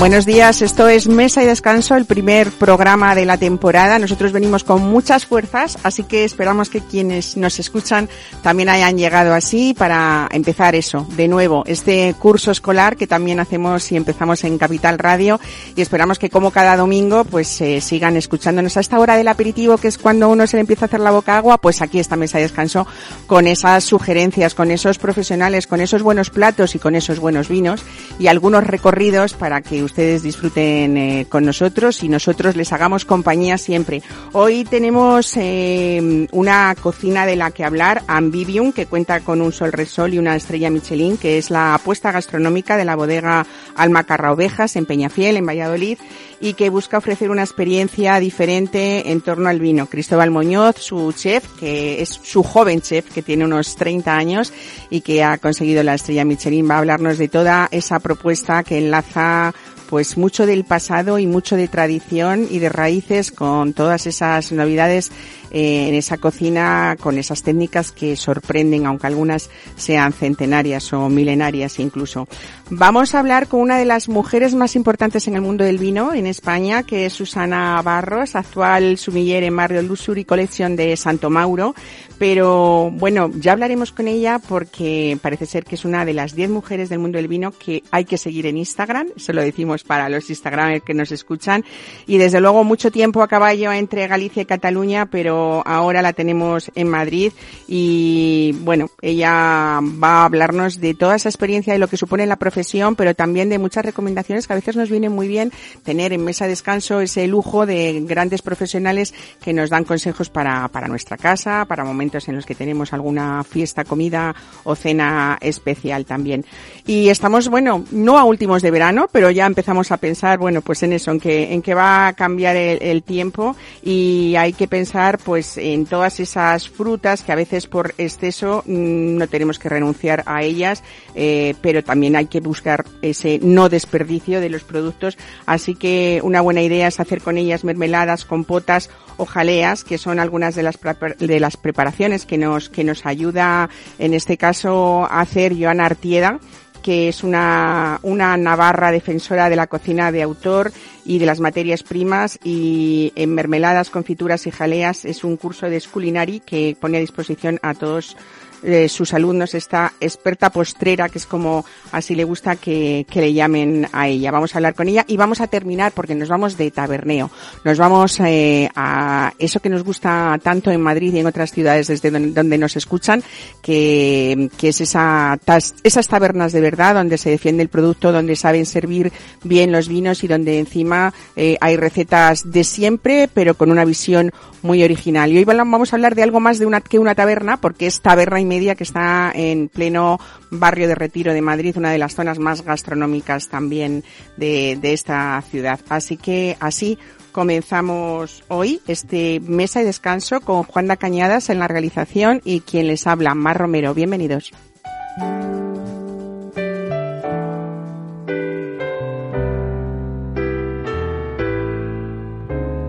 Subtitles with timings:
[0.00, 3.98] Buenos días, esto es Mesa y Descanso, el primer programa de la temporada.
[3.98, 8.08] Nosotros venimos con muchas fuerzas, así que esperamos que quienes nos escuchan
[8.42, 13.92] también hayan llegado así para empezar eso, de nuevo, este curso escolar que también hacemos
[13.92, 15.38] y empezamos en Capital Radio
[15.76, 19.76] y esperamos que como cada domingo pues eh, sigan escuchándonos a esta hora del aperitivo,
[19.76, 22.16] que es cuando uno se le empieza a hacer la boca agua, pues aquí está
[22.16, 22.86] Mesa y Descanso
[23.26, 27.82] con esas sugerencias, con esos profesionales, con esos buenos platos y con esos buenos vinos
[28.18, 33.58] y algunos recorridos para que ustedes disfruten eh, con nosotros y nosotros les hagamos compañía
[33.58, 34.02] siempre.
[34.32, 39.72] Hoy tenemos eh, una cocina de la que hablar, Ambivium, que cuenta con un sol
[39.72, 44.76] resol y una estrella Michelin, que es la apuesta gastronómica de la bodega Almacarra Ovejas
[44.76, 45.98] en Peñafiel, en Valladolid
[46.40, 49.86] y que busca ofrecer una experiencia diferente en torno al vino.
[49.86, 54.52] Cristóbal Muñoz, su chef, que es su joven chef, que tiene unos 30 años
[54.88, 58.78] y que ha conseguido la estrella Michelin, va a hablarnos de toda esa propuesta que
[58.78, 59.52] enlaza
[59.90, 65.10] pues mucho del pasado y mucho de tradición y de raíces con todas esas novedades
[65.50, 71.78] eh, en esa cocina, con esas técnicas que sorprenden, aunque algunas sean centenarias o milenarias
[71.78, 72.28] incluso.
[72.70, 76.14] Vamos a hablar con una de las mujeres más importantes en el mundo del vino
[76.14, 81.74] en España, que es Susana Barros, actual sumiller en Barrio Luxury Colección de Santo Mauro.
[82.18, 86.50] Pero bueno, ya hablaremos con ella porque parece ser que es una de las 10
[86.50, 89.08] mujeres del mundo del vino que hay que seguir en Instagram.
[89.16, 91.64] Se lo decimos para los Instagramers que nos escuchan.
[92.06, 96.70] Y desde luego mucho tiempo a caballo entre Galicia y Cataluña, pero ahora la tenemos
[96.74, 97.32] en Madrid.
[97.68, 102.36] Y bueno, ella va a hablarnos de toda esa experiencia de lo que supone la
[102.36, 105.52] profesión, pero también de muchas recomendaciones que a veces nos viene muy bien
[105.84, 110.68] tener en mesa de descanso ese lujo de grandes profesionales que nos dan consejos para,
[110.68, 114.34] para nuestra casa, para momentos en los que tenemos alguna fiesta, comida
[114.64, 116.44] o cena especial también.
[116.86, 120.82] Y estamos, bueno, no a últimos de verano, pero ya empezamos a pensar, bueno, pues
[120.82, 125.18] en eso, en que, en que va a cambiar el, tiempo y hay que pensar
[125.18, 130.22] pues en todas esas frutas que a veces por exceso mm, no tenemos que renunciar
[130.26, 130.82] a ellas,
[131.14, 135.18] eh, pero también hay que buscar ese no desperdicio de los productos.
[135.46, 140.18] Así que una buena idea es hacer con ellas mermeladas, compotas o jaleas, que son
[140.18, 140.78] algunas de las,
[141.18, 143.68] de las preparaciones que nos, que nos ayuda
[143.98, 146.40] en este caso a hacer Joana Artieda
[146.82, 150.72] que es una, una navarra defensora de la cocina de autor
[151.04, 155.80] y de las materias primas y en mermeladas, confituras y jaleas es un curso de
[155.80, 158.16] Sculinary que pone a disposición a todos
[158.62, 163.32] eh, sus alumnos esta experta postrera, que es como así le gusta que, que, le
[163.32, 164.30] llamen a ella.
[164.30, 167.30] Vamos a hablar con ella y vamos a terminar porque nos vamos de taberneo.
[167.64, 171.88] Nos vamos eh, a eso que nos gusta tanto en Madrid y en otras ciudades
[171.88, 173.22] desde donde, nos escuchan,
[173.62, 175.38] que, que es esa,
[175.82, 179.12] esas tabernas de verdad donde se defiende el producto, donde saben servir
[179.42, 184.32] bien los vinos y donde encima eh, hay recetas de siempre, pero con una visión
[184.62, 185.32] muy original.
[185.32, 188.00] Y hoy vamos a hablar de algo más de una que una taberna, porque es
[188.00, 190.18] taberna y media que está en pleno
[190.50, 194.02] barrio de Retiro de Madrid, una de las zonas más gastronómicas también
[194.36, 195.78] de, de esta ciudad.
[195.88, 196.98] Así que así
[197.30, 203.06] comenzamos hoy este mesa y descanso con Juanda Cañadas en la realización y quien les
[203.06, 203.94] habla, Mar Romero.
[203.94, 204.52] Bienvenidos.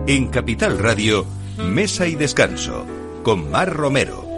[0.08, 1.24] En Capital Radio,
[1.58, 2.84] Mesa y Descanso,
[3.22, 4.31] con Mar Romero.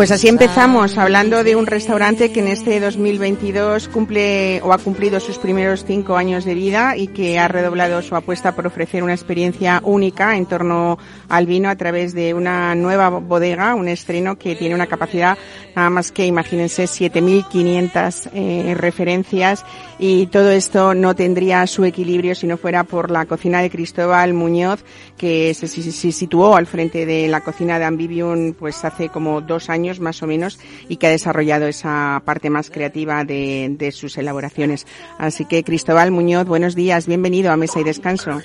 [0.00, 5.20] Pues así empezamos, hablando de un restaurante que en este 2022 cumple o ha cumplido
[5.20, 9.12] sus primeros cinco años de vida y que ha redoblado su apuesta por ofrecer una
[9.12, 10.96] experiencia única en torno
[11.28, 15.36] al vino a través de una nueva bodega, un estreno que tiene una capacidad
[15.74, 19.64] nada más que, imagínense, 7.500 eh, referencias
[19.98, 24.32] y todo esto no tendría su equilibrio si no fuera por la cocina de Cristóbal
[24.34, 24.84] Muñoz,
[25.16, 30.00] que se, situó al frente de la cocina de Ambivium pues hace como dos años
[30.00, 30.58] más o menos
[30.88, 34.86] y que ha desarrollado esa parte más creativa de, sus elaboraciones.
[35.18, 38.40] Así que Cristóbal Muñoz, buenos días, bienvenido a Mesa y Descanso.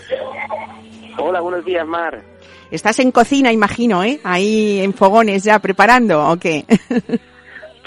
[1.18, 2.35] Hola, buenos días, Mar.
[2.72, 4.20] Estás en cocina, imagino, ¿eh?
[4.24, 6.66] Ahí en fogones ya preparando, ¿o qué?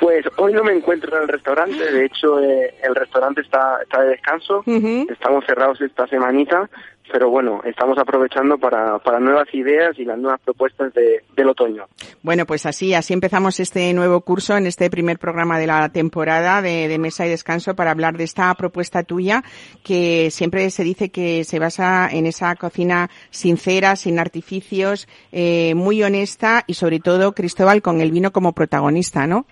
[0.00, 4.02] Pues hoy no me encuentro en el restaurante, de hecho eh, el restaurante está, está
[4.02, 4.62] de descanso,
[5.10, 6.70] estamos cerrados esta semanita,
[7.10, 11.86] pero bueno, estamos aprovechando para, para nuevas ideas y las nuevas propuestas de, del otoño.
[12.22, 16.62] Bueno, pues así, así empezamos este nuevo curso en este primer programa de la temporada
[16.62, 19.42] de, Mesa y Descanso para hablar de esta propuesta tuya
[19.82, 26.02] que siempre se dice que se basa en esa cocina sincera, sin artificios, eh, muy
[26.02, 29.46] honesta y sobre todo, Cristóbal, con el vino como protagonista, ¿no?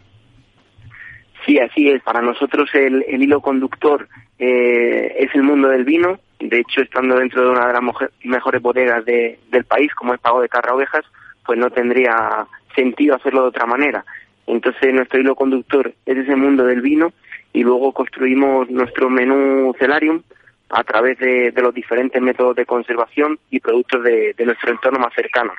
[1.46, 2.02] Sí, así es.
[2.02, 4.08] Para nosotros el, el hilo conductor
[4.38, 7.82] eh, es el mundo del vino de hecho, estando dentro de una de las
[8.24, 11.04] mejores bodegas de, del país, como es Pago de Carra Ovejas,
[11.44, 14.04] pues no tendría sentido hacerlo de otra manera.
[14.46, 17.12] Entonces, nuestro hilo conductor es ese mundo del vino
[17.52, 20.22] y luego construimos nuestro menú Celarium,
[20.68, 25.52] a través de, los diferentes métodos de conservación y productos de, nuestro entorno más cercano.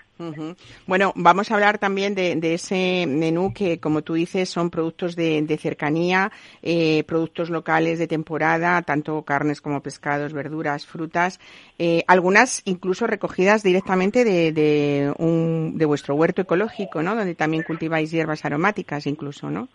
[0.86, 5.58] Bueno, vamos a hablar también de, ese menú que, como tú dices, son productos de,
[5.62, 6.32] cercanía,
[6.62, 11.40] eh, productos locales de temporada, tanto carnes como pescados, verduras, frutas,
[11.80, 17.16] eh, algunas incluso recogidas directamente de, un, de vuestro huerto ecológico, ¿no?
[17.16, 19.70] Donde también cultiváis hierbas aromáticas incluso, ¿no?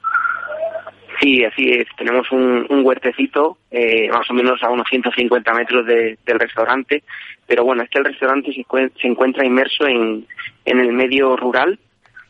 [1.22, 1.86] Sí, así es.
[1.96, 7.04] Tenemos un, huertecito eh, más o menos a unos 150 metros del restaurante,
[7.46, 10.26] pero bueno, es que el restaurante se, encuentra inmerso en,
[10.64, 11.78] el medio rural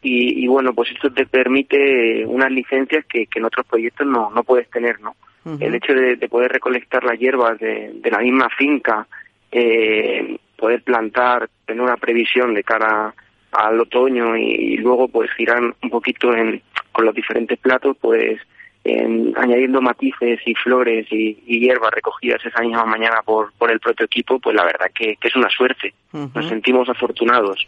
[0.02, 4.68] y, bueno, pues esto te permite unas licencias que, en otros proyectos no, no puedes
[4.68, 5.14] tener, ¿no?
[5.58, 9.06] El hecho de, poder recolectar las hierbas de, la misma finca,
[9.50, 13.14] eh, poder plantar, tener una previsión de cara
[13.52, 16.60] al otoño y, luego pues girar un poquito en,
[16.90, 18.38] con los diferentes platos, pues
[18.84, 24.40] añadiendo matices y flores y, hierbas recogidas esa misma mañana por, por el propio equipo,
[24.40, 25.94] pues la verdad que, es una suerte.
[26.12, 27.67] Nos sentimos afortunados.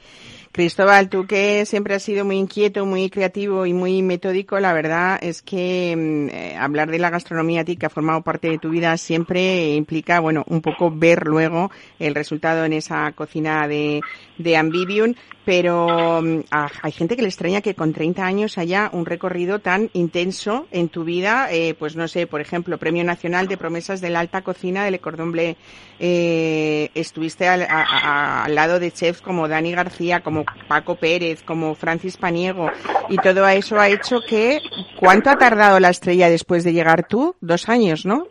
[0.55, 5.19] Cristóbal, tú que siempre has sido muy inquieto, muy creativo y muy metódico, la verdad
[5.20, 8.58] es que mm, eh, hablar de la gastronomía a ti que ha formado parte de
[8.58, 14.00] tu vida siempre implica, bueno, un poco ver luego el resultado en esa cocina de,
[14.38, 15.14] de Ambivium,
[15.44, 19.58] pero mm, ah, hay gente que le extraña que con 30 años haya un recorrido
[19.58, 24.00] tan intenso en tu vida, eh, pues no sé, por ejemplo, Premio Nacional de Promesas
[24.00, 25.56] de la Alta Cocina de Le Cordon Bleu,
[25.99, 32.17] eh, estuviste al, al lado de chefs como Dani García, como Paco Pérez, como Francis
[32.17, 32.70] Paniego,
[33.08, 34.61] y todo eso ha hecho que,
[34.99, 37.37] ¿cuánto ha tardado la estrella después de llegar tú?
[37.41, 38.26] Dos años, ¿no?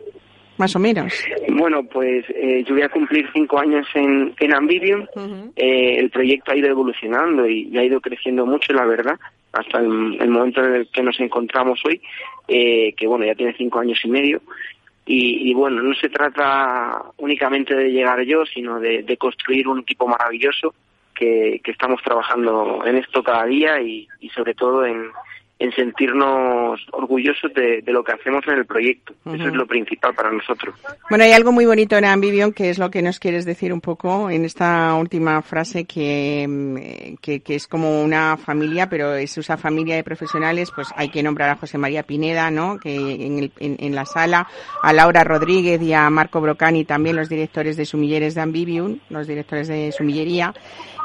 [0.56, 1.12] Más o menos.
[1.48, 5.06] Bueno, pues eh, yo voy a cumplir cinco años en, en Ambivium.
[5.56, 9.18] Eh, el proyecto ha ido evolucionando y, ha ido creciendo mucho, la verdad,
[9.52, 12.00] hasta el, momento en el que nos encontramos hoy,
[12.48, 14.42] eh, que bueno, ya tiene cinco años y medio.
[15.06, 20.74] Y, bueno, no se trata únicamente de llegar yo, sino de construir un equipo maravilloso
[21.14, 25.10] que, estamos trabajando en esto cada día y, y sobre todo en,
[25.56, 29.14] en sentirnos orgullosos de, lo que hacemos en el proyecto.
[29.24, 30.74] Eso es lo principal para nosotros.
[31.08, 33.80] Bueno, hay algo muy bonito en Ambivion, que es lo que nos quieres decir un
[33.80, 39.56] poco en esta última frase, que, mm, que, es como una familia, pero es esa
[39.56, 42.78] familia de profesionales, pues hay que nombrar a José María Pineda, ¿no?
[42.78, 44.48] Que en, el, en, la sala,
[44.82, 49.28] a Laura Rodríguez y a Marco Brocani, también los directores de sumilleres de Ambivium, los
[49.28, 50.52] directores de sumillería.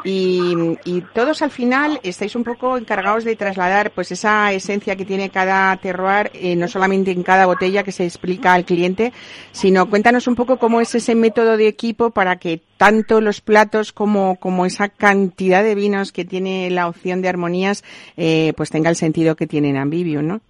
[0.06, 5.06] Y, y todos al final estáis un poco encargados de trasladar pues esa esencia que
[5.06, 9.12] tiene cada terroir, eh, no solamente en cada botella que se explica al cliente,
[9.52, 13.92] sino cuéntanos un poco cómo es ese método de equipo para que tanto los platos
[13.94, 17.84] como, como esa cantidad de vinos que tiene la opción de armonías,
[18.18, 20.42] eh, pues tenga el sentido que tiene en Ambivium, ¿no?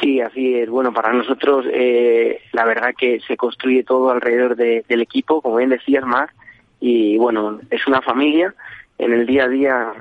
[0.00, 0.68] Sí, así es.
[0.68, 5.70] Bueno, para nosotros eh, la verdad que se construye todo alrededor del equipo, como bien
[5.70, 6.30] decías, Mar,
[6.80, 8.54] y bueno, es una familia,
[8.98, 9.92] en el día a día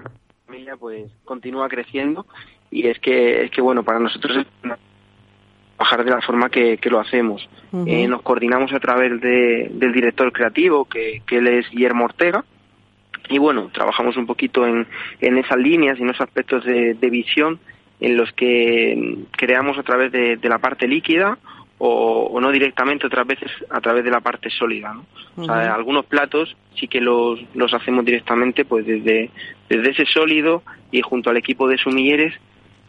[0.49, 2.25] familia pues continúa creciendo
[2.71, 4.47] y es que, es que bueno, para nosotros es
[5.77, 7.47] trabajar de la forma que, que lo hacemos.
[7.85, 12.43] Eh, nos coordinamos a través de, del director creativo, que, que él es Guillermo Ortega,
[13.29, 14.87] y bueno, trabajamos un poquito en,
[15.21, 17.59] en esas líneas y en esos aspectos de, visión
[17.99, 21.37] en los que creamos a través de, la parte líquida
[21.79, 24.93] o, no directamente otras veces a través de la parte sólida.
[24.93, 25.05] ¿no?
[25.37, 29.31] o sea, algunos platos sí que los, los hacemos directamente pues desde,
[29.69, 32.33] desde ese sólido y junto al equipo de sumilleres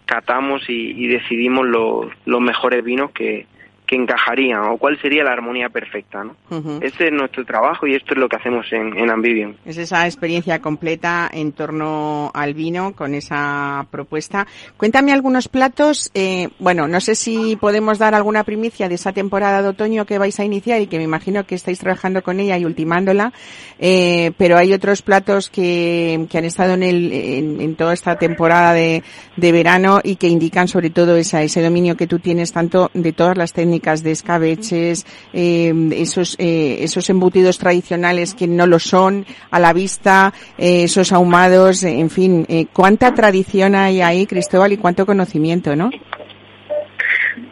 [0.04, 3.46] catamos y, decidimos los, los mejores vinos que,
[3.90, 6.22] que encajarían o cuál sería la armonía perfecta.
[6.22, 6.36] ¿no?
[6.80, 9.54] Este es nuestro trabajo y esto es lo que hacemos en, en Ambivium.
[9.66, 14.46] Es esa experiencia completa en torno al vino con esa propuesta.
[14.76, 16.12] Cuéntame algunos platos.
[16.14, 20.18] Eh, bueno, no sé si podemos dar alguna primicia de esa temporada de otoño que
[20.18, 23.32] vais a iniciar y que me imagino que estáis trabajando con ella y ultimándola.
[23.80, 28.72] Eh, pero hay otros platos que, que han estado en, el, en, toda esta temporada
[28.72, 29.02] de,
[29.36, 33.12] de verano y que indican sobre todo esa, ese dominio que tú tienes tanto de
[33.12, 39.24] todas las técnicas de escabeches, eh, esos, eh, esos embutidos tradicionales que no lo son
[39.50, 45.06] a la vista, eh, esos ahumados, en fin, ¿cuánta tradición hay ahí, Cristóbal, y cuánto
[45.06, 45.90] conocimiento, no?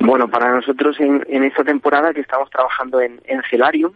[0.01, 3.93] Bueno, para nosotros en, en esta temporada que estamos trabajando en, en Celarium,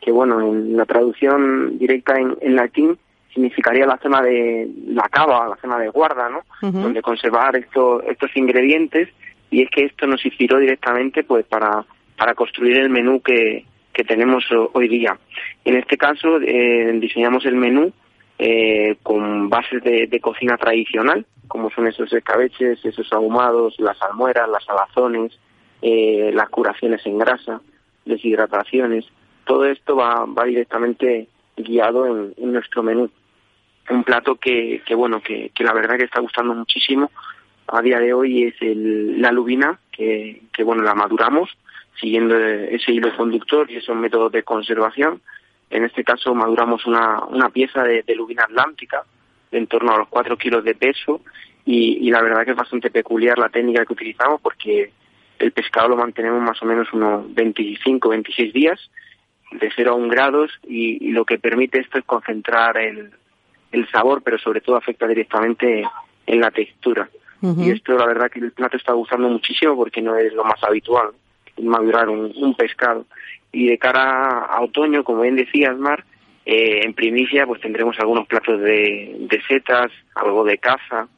[0.00, 2.96] que bueno, en la traducción directa en, en latín
[3.34, 6.42] significaría la zona de la cava, la zona de guarda, ¿no?
[6.60, 9.08] Donde conservar estos, estos ingredientes
[9.52, 11.84] y es que esto nos inspiró directamente pues para,
[12.16, 15.18] para construir el menú que, que tenemos hoy día.
[15.64, 17.92] En este caso eh, diseñamos el menú
[18.38, 24.64] eh, con bases de, cocina tradicional, como son esos escabeches, esos ahumados, las almueras, las
[24.64, 25.38] salazones,
[25.82, 27.60] eh, las curaciones en grasa,
[28.06, 29.04] deshidrataciones.
[29.44, 31.28] Todo esto va, va directamente
[31.58, 33.10] guiado en, nuestro menú.
[33.90, 37.10] Un plato que, que bueno, que, que la verdad que está gustando muchísimo
[37.68, 41.50] a día de hoy es el, la lubina, que, bueno, la maduramos
[42.00, 45.20] siguiendo ese hilo conductor y esos métodos de conservación.
[45.70, 49.04] En este caso maduramos una, una pieza de, lubina atlántica
[49.50, 51.20] de en torno a los 4 kilos de peso
[51.64, 54.90] y, y, la verdad que es bastante peculiar la técnica que utilizamos porque
[55.38, 58.90] el pescado lo mantenemos más o menos unos 25, 26 días
[59.52, 63.10] de 0 a 1 grados y, y, lo que permite esto es concentrar el,
[63.70, 65.84] el sabor, pero sobre todo afecta directamente
[66.26, 67.08] en la textura.
[67.42, 70.62] Y esto la verdad que el plato está gustando muchísimo porque no es lo más
[70.62, 71.10] habitual,
[71.60, 73.04] madurar un, pescado.
[73.50, 76.04] Y de cara a otoño, como bien decías, Mar,
[76.46, 81.08] eh, en primicia pues tendremos algunos platos de, de setas, algo de caza,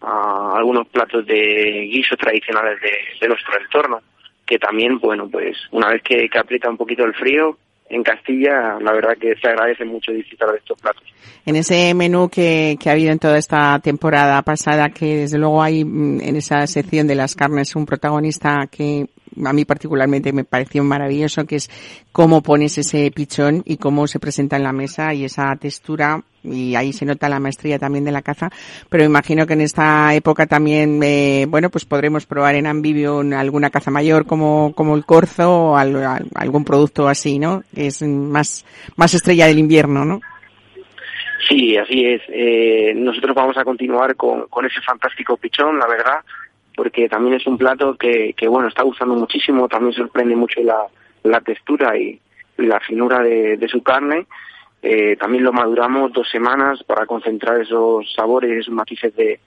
[0.00, 2.78] algunos platos de guiso tradicionales
[3.20, 4.00] de, nuestro entorno,
[4.46, 7.56] que también, bueno, pues una vez que, que aprieta un poquito el frío,
[7.90, 11.02] en Castilla, la verdad que se agradece mucho disfrutar de estos platos.
[11.44, 15.60] En ese menú que, que ha habido en toda esta temporada pasada, que desde luego
[15.62, 19.06] hay mm, en esa sección de las carnes un protagonista que
[19.44, 21.68] a mí particularmente me pareció maravilloso, que es
[22.12, 26.74] cómo pones ese pichón y cómo se presenta en la mesa y esa textura y
[26.74, 28.50] ahí se nota la maestría también de la caza,
[28.88, 33.70] pero imagino que en esta época también, eh, bueno, pues podremos probar en anfibio alguna
[33.70, 37.62] caza mayor como, como el corzo o algún producto así, ¿no?
[37.74, 38.64] Que es más,
[38.96, 40.20] más estrella del invierno, ¿no?
[41.48, 42.22] Sí, así es.
[42.28, 46.20] Eh, nosotros vamos a continuar con, con ese fantástico pichón, la verdad
[46.76, 50.86] porque también es un plato que, que bueno, está gustando muchísimo, también sorprende mucho la,
[51.24, 52.18] la textura y,
[52.56, 54.26] la finura de su carne.
[54.82, 59.40] Eh, también lo maduramos dos semanas para concentrar esos sabores, esos matices de,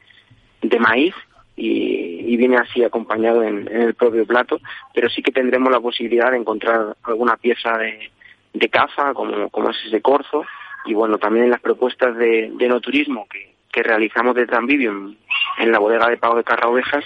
[0.62, 1.16] de maíz
[1.56, 4.60] y, viene así acompañado en, el propio plato,
[4.94, 8.12] pero sí que tendremos la posibilidad de encontrar alguna pieza de,
[8.54, 10.44] de caza, como, como es ese corzo,
[10.86, 15.16] y bueno, también en las propuestas de, de no turismo que, que realizamos desde Ambivium
[15.58, 17.04] en la bodega de pago de Carra Ovejas,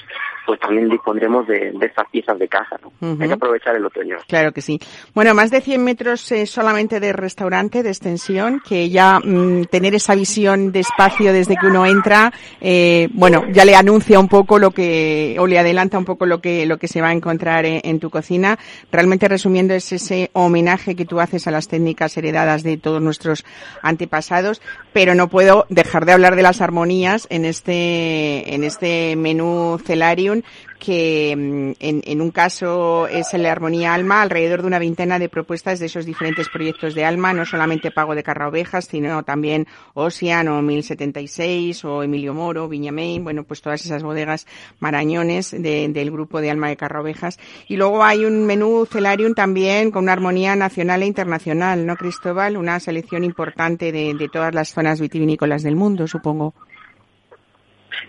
[0.47, 2.77] pues también dispondremos de, estas piezas de caza.
[2.81, 3.17] ¿no?
[3.19, 4.15] Hay que aprovechar el otoño.
[4.27, 4.79] Claro que sí.
[5.13, 9.93] Bueno, más de 100 metros eh, solamente de restaurante, de extensión, que ya mm, tener
[9.93, 12.31] esa visión de espacio desde que uno entra,
[12.61, 16.39] eh, bueno, ya le anuncia un poco lo que, o le adelanta un poco lo
[16.39, 18.57] que, lo que se va a encontrar en, en tu cocina.
[18.89, 23.43] Realmente resumiendo es ese homenaje que tú haces a las técnicas heredadas de todos nuestros
[23.81, 24.61] antepasados,
[24.93, 28.16] pero no puedo dejar de hablar de las armonías en este,
[28.53, 30.41] en este menú Celarium
[30.79, 35.29] que mm, en, en, un caso es la armonía alma, alrededor de una veintena de
[35.29, 39.67] propuestas de esos diferentes proyectos de alma, no solamente Pago de Carra Ovejas, sino también
[39.93, 44.47] Ocean o 1076 o Emilio Moro, Viñamain, bueno, pues todas esas bodegas
[44.79, 47.39] marañones del grupo de alma de Carra Ovejas.
[47.67, 52.57] Y luego hay un menú Celarium también con una armonía nacional e internacional, ¿no, Cristóbal?
[52.57, 56.53] Una selección importante de, de todas las zonas vitivinícolas del mundo, supongo.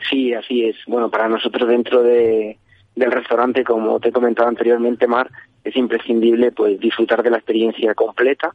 [0.09, 0.77] Sí, así es.
[0.87, 2.59] Bueno, para nosotros dentro de,
[2.95, 5.31] del restaurante, como te he comentado anteriormente, Mar,
[5.65, 8.55] es imprescindible pues disfrutar de la experiencia completa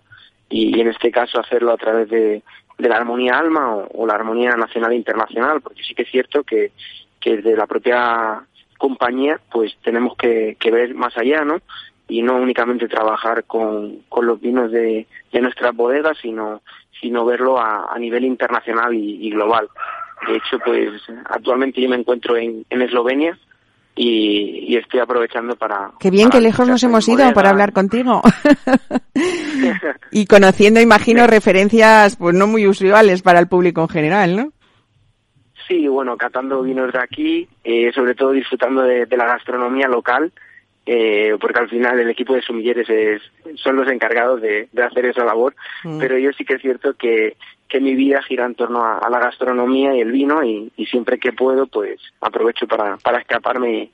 [0.50, 2.44] y, en este caso hacerlo a través de,
[2.78, 6.72] la armonía alma o, la armonía nacional e internacional, porque sí que es cierto que,
[7.20, 8.44] que desde la propia
[8.78, 11.62] compañía pues tenemos que, ver más allá, ¿no?
[12.08, 16.62] Y no únicamente trabajar con, con los vinos de, de nuestras bodegas, sino,
[17.00, 19.70] sino verlo a nivel internacional y, global.
[20.28, 23.38] De hecho, pues actualmente yo me encuentro en, en Eslovenia,
[23.96, 25.92] y, estoy aprovechando para...
[26.00, 28.22] Qué bien, qué lejos nos hemos ido para hablar contigo.
[30.12, 34.54] y conociendo, imagino, referencias pues no muy usuales para el público en general, ¿no?
[35.68, 40.34] Sí, bueno, catando vinos de aquí, eh, sobre todo disfrutando de, la gastronomía local,
[40.86, 43.22] eh, porque al final el equipo de sumilleres es,
[43.56, 46.00] son los encargados de, hacer esa labor, mm.
[46.00, 49.20] pero yo sí que es cierto que, que mi vida gira en torno a, la
[49.20, 53.90] gastronomía y el vino y, siempre que puedo pues aprovecho para, para escaparme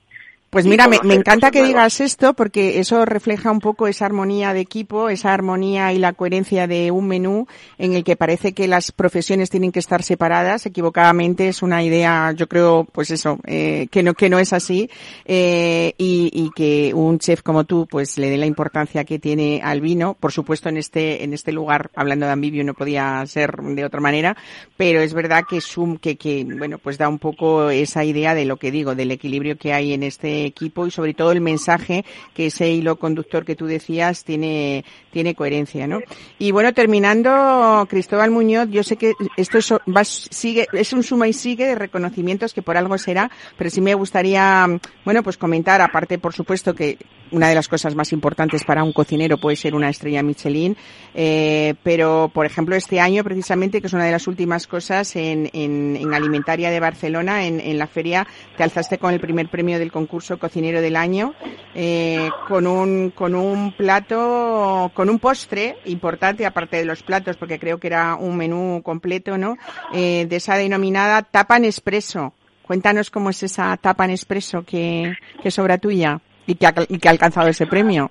[0.50, 4.62] pues mira, me, encanta que digas esto porque eso refleja un poco esa armonía de
[4.62, 7.46] equipo, esa armonía y la coherencia de un menú
[7.77, 10.65] en el que parece que las profesiones tienen que estar separadas.
[10.65, 14.89] Equivocadamente es una idea, yo creo, pues eso, eh, que no que no es así
[15.25, 19.62] eh, y, y, que un chef como tú, pues le dé la importancia que tiene
[19.63, 20.15] al vino.
[20.15, 24.01] Por supuesto, en este en este lugar, hablando de ambivio, no podía ser de otra
[24.01, 24.36] manera,
[24.77, 28.46] pero es verdad que sum que que bueno, pues da un poco esa idea de
[28.46, 32.05] lo que digo, del equilibrio que hay en este equipo y sobre todo el mensaje
[32.34, 36.00] que ese hilo conductor que tú decías tiene, tiene coherencia, ¿no?
[36.38, 41.27] Y bueno, terminando, Cristóbal Muñoz, yo sé que esto es, va, sigue, es un suma
[41.27, 44.67] y sigue de reconocimientos que por algo será, pero sí me gustaría,
[45.05, 46.98] bueno, pues comentar, aparte, por supuesto, que
[47.31, 50.75] una de las cosas más importantes para un cocinero puede ser una estrella Michelin,
[51.13, 55.50] eh, pero por ejemplo este año precisamente, que es una de las últimas cosas en,
[55.53, 59.79] en, en Alimentaria de Barcelona, en, en, la feria, te alzaste con el primer premio
[59.79, 61.33] del concurso Cocinero del Año,
[61.75, 67.59] eh, con un con un plato, con un postre importante aparte de los platos, porque
[67.59, 69.57] creo que era un menú completo, ¿no?
[69.93, 72.33] Eh, de esa denominada tapa en espresso.
[72.63, 76.98] Cuéntanos cómo es esa tapa en espresso que, que sobra tuya y que ha, y
[76.98, 78.10] que ha alcanzado ese premio.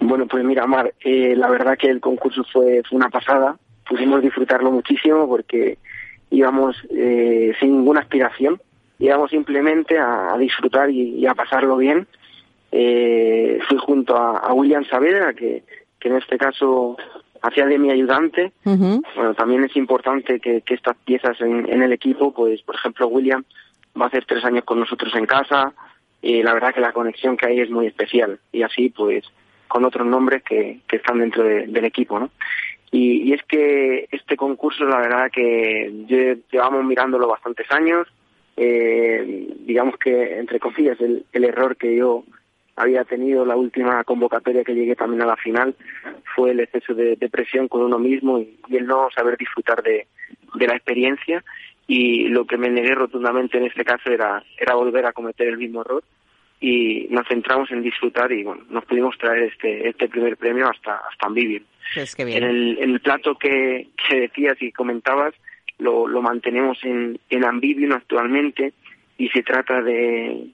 [0.00, 3.56] Bueno, pues mira, Mar, eh, la verdad que el concurso fue, fue una pasada.
[3.86, 5.76] Pudimos disfrutarlo muchísimo porque
[6.30, 8.60] íbamos eh, sin ninguna aspiración,
[8.98, 12.06] íbamos simplemente a, disfrutar y, a pasarlo bien.
[12.72, 15.62] Eh, fui junto a, William Saavedra, que,
[16.00, 16.96] que en este caso
[17.42, 18.52] hacía de mi ayudante.
[18.64, 23.08] Bueno, también es importante que, que estas piezas en, en, el equipo, pues por ejemplo
[23.08, 23.44] William
[24.00, 25.72] va a hacer tres años con nosotros en casa,
[26.24, 29.24] y la verdad que la conexión que hay es muy especial y así pues
[29.68, 32.30] con otros nombres que, que están dentro del equipo, ¿no?
[32.90, 35.92] Y, es que este concurso la verdad que
[36.50, 38.06] llevamos mirándolo bastantes años,
[38.56, 42.24] eh, digamos que entre comillas el, el error que yo
[42.76, 45.74] había tenido la última convocatoria que llegué también a la final
[46.34, 50.06] fue el exceso de, presión con uno mismo y, el no saber disfrutar de,
[50.54, 51.44] de la experiencia
[51.86, 55.58] y lo que me negué rotundamente en este caso era, era volver a cometer el
[55.58, 56.02] mismo error
[56.60, 60.96] y nos centramos en disfrutar y bueno, nos pudimos traer este, este primer premio hasta,
[60.96, 61.60] hasta Ambivio.
[61.92, 65.34] Pues en el, el plato que, que decías y comentabas
[65.78, 68.72] lo, lo mantenemos en, en actualmente
[69.18, 70.46] y se trata de,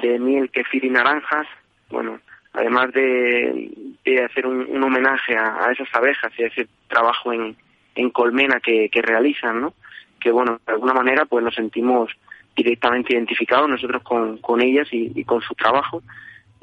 [0.00, 1.46] de miel, kefir y naranjas.
[1.90, 2.20] Bueno,
[2.52, 3.70] además de,
[4.04, 7.56] de hacer un, un homenaje a, a, esas abejas y a ese trabajo en,
[7.94, 9.74] en colmena que, que realizan, ¿no?
[10.20, 12.10] Que bueno, de alguna manera pues nos sentimos
[12.56, 16.02] directamente identificados nosotros con, con ellas y, con su trabajo,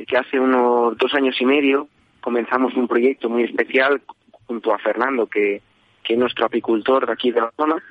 [0.06, 1.88] que hace unos dos años y medio
[2.20, 4.02] comenzamos un proyecto muy especial
[4.46, 5.62] junto a Fernando, que,
[6.04, 7.82] que es nuestro apicultor de aquí de la zona,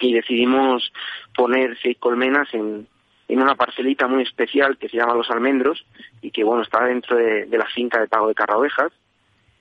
[0.00, 0.92] y decidimos
[1.34, 2.86] poner seis colmenas en,
[3.32, 5.86] en una parcelita muy especial que se llama Los Almendros
[6.20, 8.92] y que bueno está dentro de, la finca de Pago de Carraovejas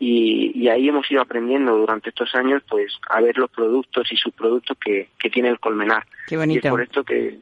[0.03, 4.75] y, ahí hemos ido aprendiendo durante estos años pues a ver los productos y subproductos
[4.83, 6.03] que, que tiene el colmenar.
[6.27, 6.59] Qué bonito.
[6.63, 7.37] Y es por esto que,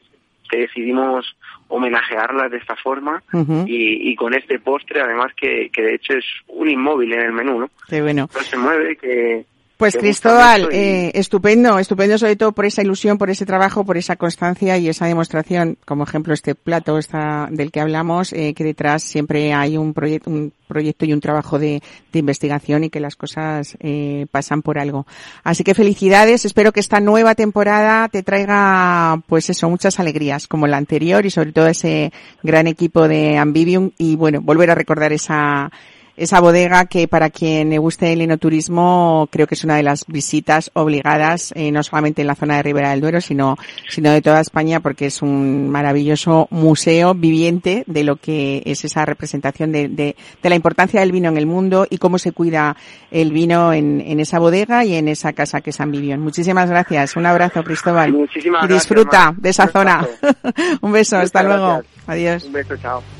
[0.50, 1.36] decidimos
[1.68, 3.22] homenajearlas de esta forma
[3.66, 7.32] y, y, con este postre además que, que de hecho es un inmóvil en el
[7.32, 7.70] menú, ¿no?
[7.88, 8.28] Qué bueno.
[8.34, 9.46] No se mueve, que,
[9.80, 14.16] pues Cristóbal, eh, estupendo, estupendo sobre todo por esa ilusión, por ese trabajo, por esa
[14.16, 19.02] constancia y esa demostración, como ejemplo este plato esta, del que hablamos, eh, que detrás
[19.02, 23.16] siempre hay un, proyecto un proyecto y un trabajo de, de investigación y que las
[23.16, 25.06] cosas eh, pasan por algo.
[25.44, 30.66] Así que felicidades, espero que esta nueva temporada te traiga, pues eso, muchas alegrías como
[30.66, 32.12] la anterior y sobre todo ese
[32.42, 35.72] gran equipo de Ambivium y bueno, volver a recordar esa
[36.16, 40.06] esa bodega que para quien le guste el enoturismo creo que es una de las
[40.06, 43.56] visitas obligadas, eh, no solamente en la zona de Ribera del Duero, sino,
[43.88, 49.04] sino de toda España porque es un maravilloso museo viviente de lo que es esa
[49.04, 52.76] representación de, de, de la importancia del vino en el mundo y cómo se cuida
[53.10, 56.20] el vino en, en esa bodega y en esa casa que es San Vivión.
[56.20, 57.16] Muchísimas gracias.
[57.16, 58.12] Un abrazo, Cristóbal.
[58.12, 60.06] Muchísimas y disfruta gracias, de esa zona.
[60.80, 61.66] un beso, Muchas hasta luego.
[61.74, 62.08] gracias.
[62.08, 62.44] Adiós.
[62.44, 63.19] Un beso, chao.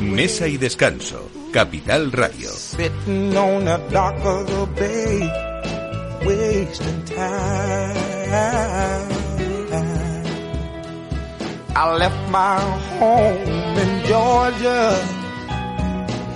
[0.00, 1.28] Mesa y descanso.
[1.52, 2.48] Capital Radio.
[2.48, 5.18] Sitting on the dock of the bay,
[6.24, 7.96] wasting time.
[11.74, 12.60] I left my
[13.00, 14.94] home in Georgia,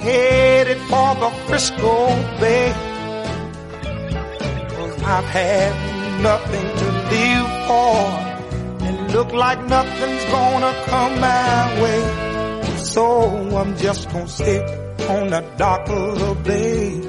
[0.01, 2.09] headed for the Frisco
[2.41, 2.73] Bay.
[4.75, 8.26] Cause I've had nothing to live for,
[9.13, 12.03] look like nothing's gonna come my way.
[12.79, 14.63] So I'm just gonna sit
[15.09, 17.01] on the dock of the bay,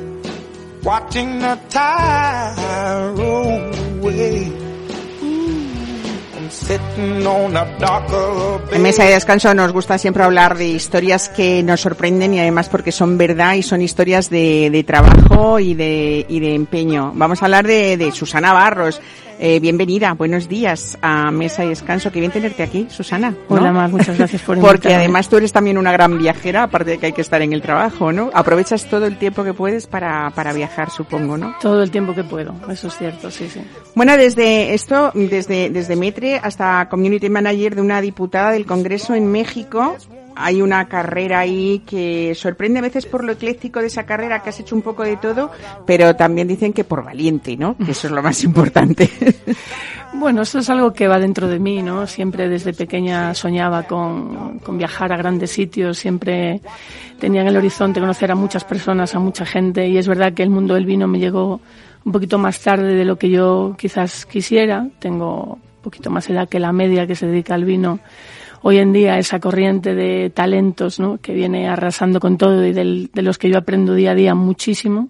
[0.83, 4.47] watching the tide roll away.
[5.23, 8.75] Ooh, I'm sitting on the dock of the bay.
[8.77, 12.69] En Mesa de Descanso nos gusta siempre hablar de historias que nos sorprenden y además
[12.69, 17.11] porque son verdad y son historias de, de trabajo y de, y de empeño.
[17.15, 19.01] Vamos a hablar de, de Susana Barros.
[19.39, 22.11] Eh, bienvenida, buenos días a Mesa y Descanso.
[22.11, 23.29] Qué bien tenerte aquí, Susana.
[23.29, 23.37] ¿no?
[23.55, 24.95] Hola, Mar, muchas gracias por Porque invitarme.
[24.95, 27.61] además tú eres también una gran viajera, aparte de que hay que estar en el
[27.61, 28.31] trabajo, ¿no?
[28.33, 31.55] Aprovechas todo el tiempo que puedes para, para viajar, supongo, ¿no?
[31.61, 33.61] Todo el tiempo que puedo, eso es cierto, sí, sí.
[33.93, 39.31] Bueno, desde esto, desde, desde Metre hasta Community Manager de una diputada del Congreso en
[39.31, 39.95] México,
[40.37, 44.49] hay una carrera ahí que sorprende a veces por lo ecléctico de esa carrera, que
[44.49, 45.51] has hecho un poco de todo,
[45.85, 47.75] pero también dicen que por valiente, ¿no?
[47.77, 49.09] Que eso es lo más importante.
[50.13, 52.07] Bueno, eso es algo que va dentro de mí, ¿no?
[52.07, 56.61] Siempre desde pequeña soñaba con, con viajar a grandes sitios, siempre
[57.19, 60.43] tenía en el horizonte conocer a muchas personas, a mucha gente, y es verdad que
[60.43, 61.59] el mundo del vino me llegó
[62.07, 64.87] un poquito más tarde de lo que yo quizás quisiera.
[64.97, 67.99] Tengo un poquito más edad que la media que se dedica al vino.
[68.69, 71.19] Hoy en día esa corriente de talentos, ¿no?
[71.19, 75.07] Que viene arrasando con todo y de los que yo aprendo día a día muchísimo.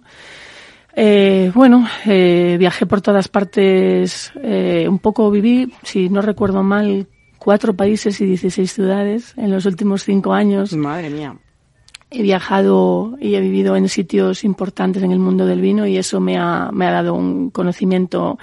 [0.95, 7.07] Eh, bueno, eh, viajé por todas partes, eh, un poco viví, si no recuerdo mal,
[7.39, 10.73] cuatro países y 16 ciudades en los últimos cinco años.
[10.73, 11.35] Madre mía.
[12.09, 16.19] He viajado y he vivido en sitios importantes en el mundo del vino y eso
[16.21, 18.37] me ha, me ha dado un conocimiento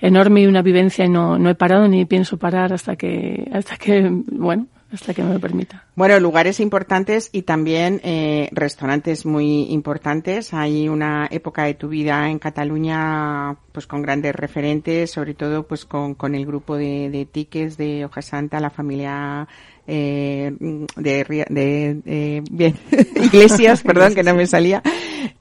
[0.00, 3.76] enorme y una vivencia y no, no he parado ni pienso parar hasta que, hasta
[3.76, 5.84] que, bueno, hasta que me lo permita.
[5.96, 10.54] Bueno, lugares importantes y también eh, restaurantes muy importantes.
[10.54, 15.84] Hay una época de tu vida en Cataluña, pues con grandes referentes, sobre todo pues
[15.84, 19.48] con, con el grupo de, de tiques de Hoja Santa, la familia
[19.86, 20.52] eh,
[20.96, 22.74] de, de, eh, bien,
[23.22, 24.82] Iglesias, perdón, que no me salía,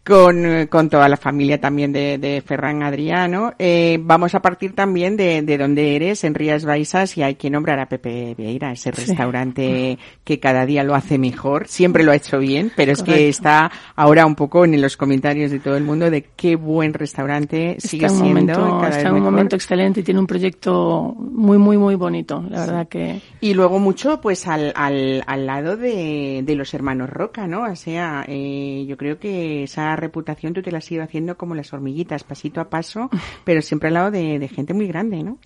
[0.06, 3.54] con, con toda la familia también de, de Ferran Adriano.
[3.58, 7.50] Eh, vamos a partir también de, de donde eres, en Rías Baixas, y hay que
[7.50, 9.08] nombrar a Pepe Vieira, ese Sí.
[9.08, 13.30] restaurante que cada día lo hace mejor, siempre lo ha hecho bien, pero es que
[13.30, 17.76] está ahora un poco en los comentarios de todo el mundo de qué buen restaurante
[17.80, 19.32] sigue está en un siendo momento, cada está en un mejor.
[19.32, 22.44] momento excelente y tiene un proyecto muy, muy, muy bonito.
[22.50, 27.10] La verdad que Y luego mucho, pues, al, al, al lado de, de los hermanos
[27.10, 27.63] Roca, ¿no?
[27.63, 31.56] O sea, eh, yo creo que esa reputación tú te la has ido haciendo como
[31.56, 33.10] las hormiguitas, pasito a paso,
[33.46, 35.38] pero siempre al lado de, de gente muy grande, ¿no?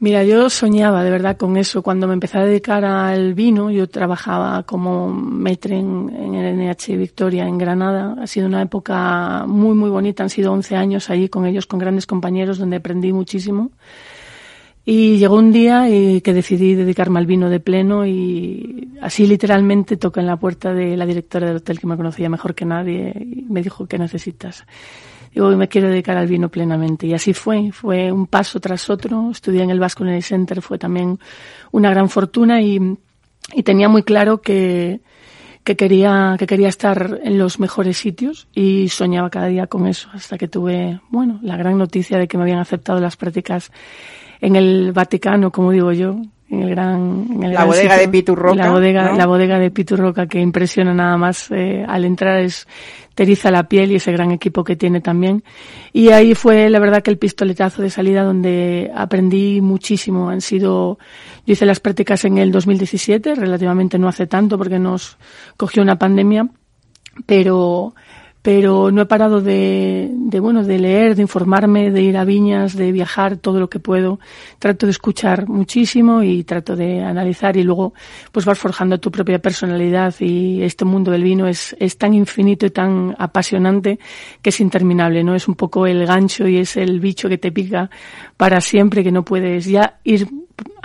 [0.00, 1.82] Mira, yo soñaba de verdad con eso.
[1.82, 6.96] Cuando me empecé a dedicar al vino, yo trabajaba como maitre en, en el NH
[6.96, 8.14] Victoria en Granada.
[8.22, 10.22] Ha sido una época muy, muy bonita.
[10.22, 13.72] Han sido 11 años ahí con ellos, con grandes compañeros, donde aprendí muchísimo.
[14.90, 19.98] Y llegó un día y que decidí dedicarme al vino de pleno y así literalmente
[19.98, 23.12] toqué en la puerta de la directora del hotel que me conocía mejor que nadie
[23.14, 24.64] y me dijo, ¿qué necesitas?
[25.34, 27.06] Digo, me quiero dedicar al vino plenamente.
[27.06, 29.30] Y así fue, fue un paso tras otro.
[29.30, 31.18] Estudié en el Basque Culinary Center, fue también
[31.70, 32.80] una gran fortuna y,
[33.52, 35.02] y tenía muy claro que,
[35.64, 40.08] que quería, que quería estar en los mejores sitios y soñaba cada día con eso
[40.14, 43.70] hasta que tuve, bueno, la gran noticia de que me habían aceptado las prácticas
[44.40, 46.20] en el Vaticano, como digo yo,
[46.50, 48.56] en el gran, en el la bodega de Piturroca.
[48.56, 52.66] La bodega, la bodega de Piturroca que impresiona nada más eh, al entrar es
[53.14, 55.42] teriza la piel y ese gran equipo que tiene también.
[55.92, 60.30] Y ahí fue la verdad que el pistoletazo de salida donde aprendí muchísimo.
[60.30, 60.98] Han sido,
[61.44, 65.18] yo hice las prácticas en el 2017, relativamente no hace tanto porque nos
[65.56, 66.48] cogió una pandemia,
[67.26, 67.94] pero
[68.48, 72.74] pero no he parado de, de, bueno, de leer, de informarme, de ir a viñas,
[72.74, 74.20] de viajar todo lo que puedo.
[74.58, 77.92] Trato de escuchar muchísimo y trato de analizar y luego
[78.32, 82.64] pues vas forjando tu propia personalidad y este mundo del vino es, es tan infinito
[82.64, 83.98] y tan apasionante
[84.40, 85.34] que es interminable, ¿no?
[85.34, 87.90] Es un poco el gancho y es el bicho que te pica
[88.38, 90.26] para siempre que no puedes ya ir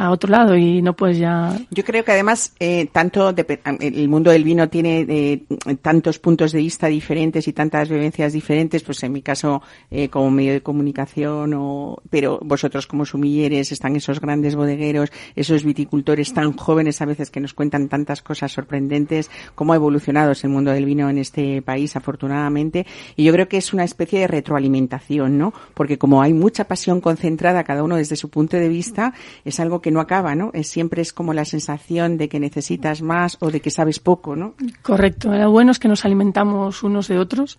[0.04, 1.58] a otro lado y no puedes ya.
[1.72, 3.34] Yo creo que además eh, tanto
[3.80, 5.44] el mundo del vino tiene eh,
[5.82, 8.84] tantos puntos de vista diferentes y tantas vivencias diferentes.
[8.84, 13.96] Pues en mi caso eh, como medio de comunicación o pero vosotros como sumilleres están
[13.96, 19.32] esos grandes bodegueros, esos viticultores tan jóvenes a veces que nos cuentan tantas cosas sorprendentes.
[19.56, 22.86] Cómo ha evolucionado el mundo del vino en este país afortunadamente
[23.16, 25.54] y yo creo que es una especie de retroalimentación, ¿no?
[25.74, 29.14] Porque como hay mucha pasión concentrada cada uno desde su punto de vista
[29.46, 30.52] es algo que no acaba, ¿no?
[30.54, 34.36] Es, siempre es como la sensación de que necesitas más o de que sabes poco,
[34.36, 34.56] ¿no?
[34.82, 35.32] Correcto.
[35.32, 37.58] Lo bueno es que nos alimentamos unos de otros.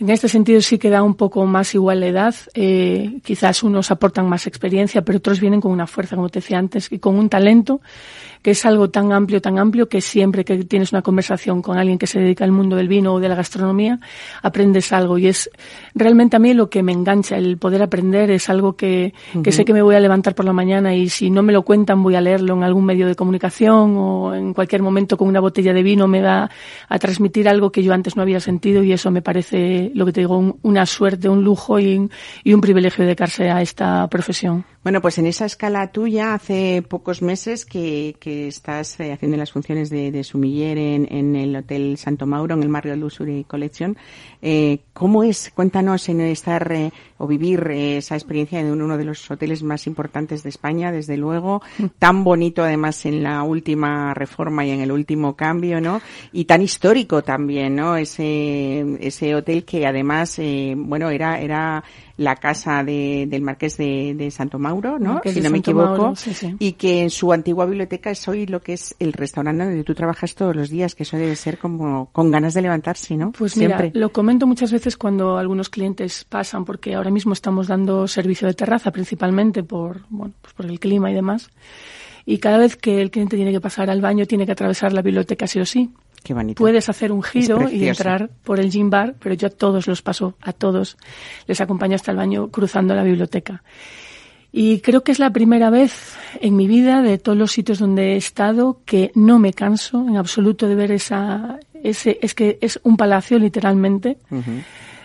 [0.00, 2.34] En este sentido sí que da un poco más igual la edad.
[2.54, 6.58] Eh, quizás unos aportan más experiencia, pero otros vienen con una fuerza, como te decía
[6.58, 7.80] antes, y con un talento
[8.42, 11.98] que es algo tan amplio, tan amplio, que siempre que tienes una conversación con alguien
[11.98, 14.00] que se dedica al mundo del vino o de la gastronomía,
[14.42, 15.18] aprendes algo.
[15.18, 15.50] Y es
[15.94, 19.64] realmente a mí lo que me engancha, el poder aprender es algo que, que sé
[19.64, 22.14] que me voy a levantar por la mañana y si no me lo cuentan voy
[22.14, 25.82] a leerlo en algún medio de comunicación o en cualquier momento con una botella de
[25.82, 26.50] vino me va
[26.88, 30.12] a transmitir algo que yo antes no había sentido y eso me parece, lo que
[30.12, 32.08] te digo, una suerte, un lujo y,
[32.44, 34.64] y un privilegio dedicarse a esta profesión.
[34.82, 39.52] Bueno, pues en esa escala tuya, hace pocos meses que, que estás eh, haciendo las
[39.52, 43.96] funciones de, de sumiller en, en, el Hotel Santo Mauro, en el Marriott Luxury Collection,
[44.42, 45.50] eh, ¿cómo es?
[45.54, 49.86] Cuéntanos en estar eh, o vivir eh, esa experiencia en uno de los hoteles más
[49.86, 51.62] importantes de España, desde luego,
[51.98, 56.00] tan bonito además en la última reforma y en el último cambio, ¿no?
[56.32, 57.96] Y tan histórico también, ¿no?
[57.96, 61.82] Ese, ese hotel que además, eh, bueno, era, era
[62.18, 65.14] la casa de, del Marqués de, de Santo Mauro, ¿no?
[65.14, 66.02] Marqués si no me Santo equivoco.
[66.02, 66.54] Mauro, sí, sí.
[66.58, 69.94] Y que en su antigua biblioteca es hoy lo que es el restaurante donde tú
[69.94, 73.30] trabajas todos los días, que eso debe ser como con ganas de levantarse, ¿no?
[73.32, 73.92] Pues Siempre.
[73.94, 78.48] mira, lo comento muchas veces cuando algunos clientes pasan, porque ahora mismo estamos dando servicio
[78.48, 81.50] de terraza principalmente por, bueno, pues por el clima y demás.
[82.26, 85.02] Y cada vez que el cliente tiene que pasar al baño, tiene que atravesar la
[85.02, 85.90] biblioteca sí o sí.
[86.22, 86.58] Qué bonito.
[86.58, 90.02] Puedes hacer un giro y entrar por el gym bar, pero yo a todos los
[90.02, 90.96] paso, a todos
[91.46, 93.62] les acompaño hasta el baño cruzando la biblioteca.
[94.50, 98.14] Y creo que es la primera vez en mi vida, de todos los sitios donde
[98.14, 102.80] he estado, que no me canso en absoluto de ver esa, ese, es que es
[102.82, 104.50] un palacio literalmente, Ujú.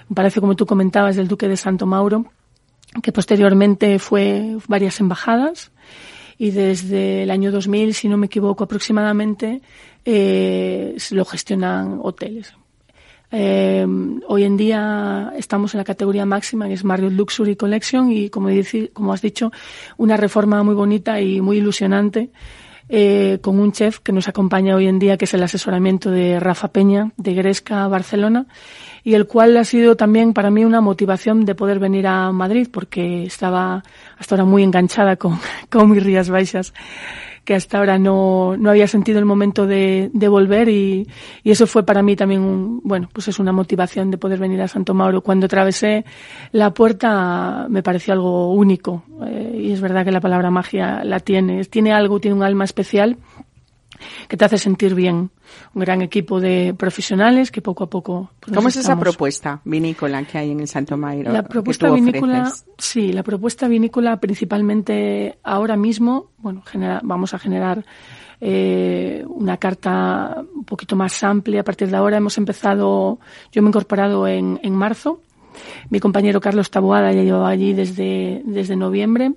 [0.10, 2.26] un palacio como tú comentabas del Duque de Santo Mauro,
[3.02, 5.72] que posteriormente fue varias embajadas
[6.38, 9.62] y desde el año 2000, si no me equivoco aproximadamente,
[10.06, 12.54] eh, lo gestionan hoteles.
[13.36, 13.86] Eh,
[14.28, 18.50] hoy en día estamos en la categoría máxima, que es Marriott Luxury Collection, y como,
[18.52, 19.52] dici- como has dicho,
[19.98, 22.30] una reforma muy bonita y muy ilusionante,
[22.90, 26.40] eh, con un chef que nos acompaña hoy en día, que es el asesoramiento de
[26.40, 28.46] Rafa Peña, de Gresca, Barcelona,
[29.04, 32.68] y el cual ha sido también para mí una motivación de poder venir a Madrid,
[32.72, 33.84] porque estaba
[34.20, 35.40] hasta ahora muy enganchada con,
[35.72, 36.72] con mis Rías Baixas
[37.44, 41.08] que hasta ahora no, no había sentido el momento de, de volver y,
[41.44, 44.62] y eso fue para mí también un, bueno, pues es una motivación de poder venir
[44.62, 45.22] a Santo Mauro.
[45.22, 46.06] Cuando atravesé
[46.52, 51.20] la puerta me pareció algo único eh, y es verdad que la palabra magia la
[51.20, 53.18] tiene, tiene algo, tiene un alma especial
[54.28, 55.30] que te hace sentir bien.
[55.76, 58.32] Un gran equipo de profesionales que poco a poco.
[58.40, 61.32] pues, ¿Cómo es esa propuesta vinícola que hay en el Santo Mairo?
[61.32, 67.40] la que propuesta vinícola, sí, la propuesta vinícola principalmente ahora mismo, bueno, genera- vamos a
[67.40, 67.86] generar
[68.42, 71.62] eh, una carta un poquito más amplia.
[71.62, 73.20] A partir de ahora hemos empezado,
[73.52, 75.22] yo me he incorporado en, en marzo.
[75.90, 79.34] Mi compañero Carlos Taboada ya llevaba allí desde, desde noviembre.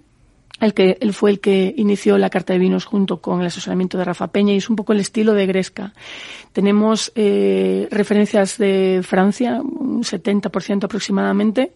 [0.60, 3.98] El que, él fue el que inició la carta de vinos junto con el asesoramiento
[3.98, 5.92] de Rafa Peña y es un poco el estilo de Gresca.
[6.52, 11.74] Tenemos eh, referencias de Francia, un 70% aproximadamente.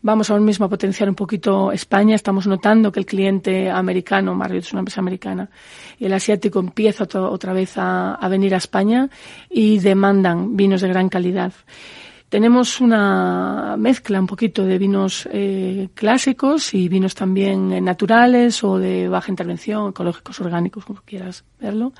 [0.00, 2.14] Vamos ahora mismo a potenciar un poquito España.
[2.14, 5.50] Estamos notando que el cliente americano, Marriott es una empresa americana,
[5.98, 9.10] el asiático empieza otra, vez a venir a España
[9.50, 11.52] y demandan vinos de gran calidad.
[12.28, 19.08] Tenemos una mezcla un poquito de vinos eh, clásicos y vinos también naturales o de
[19.08, 21.92] baja intervención, ecológicos, orgánicos, como quieras verlo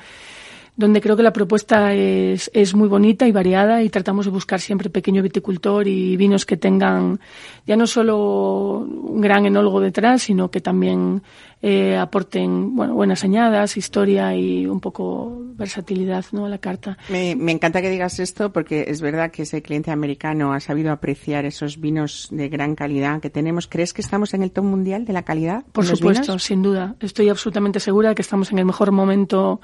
[0.78, 4.60] donde creo que la propuesta es, es muy bonita y variada y tratamos de buscar
[4.60, 7.18] siempre pequeño viticultor y vinos que tengan
[7.66, 11.22] ya no solo un gran enólogo detrás, sino que también
[11.62, 16.46] eh, aporten bueno, buenas añadas, historia y un poco versatilidad ¿no?
[16.46, 16.96] a la carta.
[17.08, 20.92] Me, me encanta que digas esto porque es verdad que ese cliente americano ha sabido
[20.92, 23.66] apreciar esos vinos de gran calidad que tenemos.
[23.66, 25.64] ¿Crees que estamos en el top mundial de la calidad?
[25.72, 26.94] Por supuesto, sin duda.
[27.00, 29.60] Estoy absolutamente segura de que estamos en el mejor momento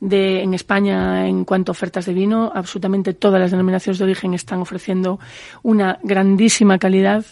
[0.00, 2.50] de, en España en cuanto a ofertas de vino.
[2.54, 5.20] Absolutamente todas las denominaciones de origen están ofreciendo
[5.62, 7.24] una grandísima calidad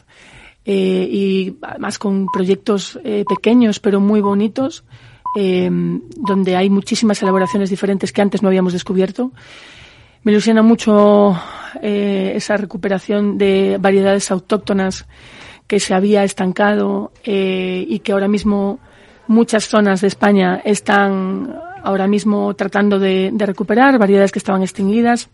[0.65, 4.85] eh, y además con proyectos eh, pequeños pero muy bonitos.
[5.37, 9.31] Eh, donde hay muchísimas elaboraciones diferentes que antes no habíamos descubierto.
[10.25, 11.39] Me ilusiona mucho
[11.83, 15.07] esa recuperación de variedades autóctonas
[15.67, 18.81] que se había estancado y que ahora mismo
[19.29, 25.31] muchas zonas de España están ahora mismo tratando de, recuperar variedades que estaban extinguidas.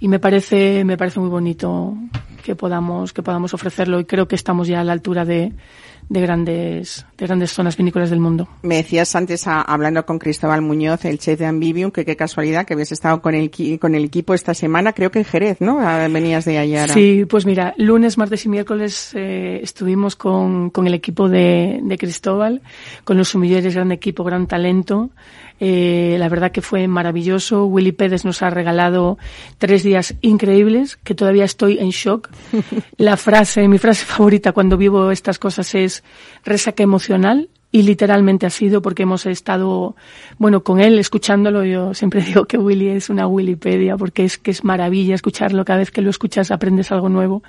[0.00, 1.94] Y me parece me parece muy bonito
[2.42, 5.52] que podamos que podamos ofrecerlo y creo que estamos ya a la altura de,
[6.08, 8.48] de grandes de grandes zonas vinícolas del mundo.
[8.62, 12.66] Me decías antes a, hablando con Cristóbal Muñoz, el chef de Ambivium, que qué casualidad
[12.66, 15.80] que habías estado con el con el equipo esta semana, creo que en Jerez, ¿no?
[15.80, 16.88] Ah, venías de allá.
[16.88, 21.98] Sí, pues mira, lunes, martes y miércoles eh, estuvimos con, con el equipo de, de
[21.98, 22.62] Cristóbal,
[23.04, 25.10] con los sumilleres, gran equipo, gran talento.
[25.60, 27.66] Eh, la verdad que fue maravilloso.
[27.66, 29.18] Willy Pérez nos ha regalado
[29.58, 32.28] tres días increíbles, que todavía estoy en shock.
[32.96, 36.02] La frase, mi frase favorita cuando vivo estas cosas es
[36.44, 39.96] resaca emocional y literalmente ha sido porque hemos estado,
[40.38, 41.64] bueno, con él, escuchándolo.
[41.64, 45.64] Yo siempre digo que Willy es una Willypedia porque es que es maravilla escucharlo.
[45.64, 47.42] Cada vez que lo escuchas aprendes algo nuevo.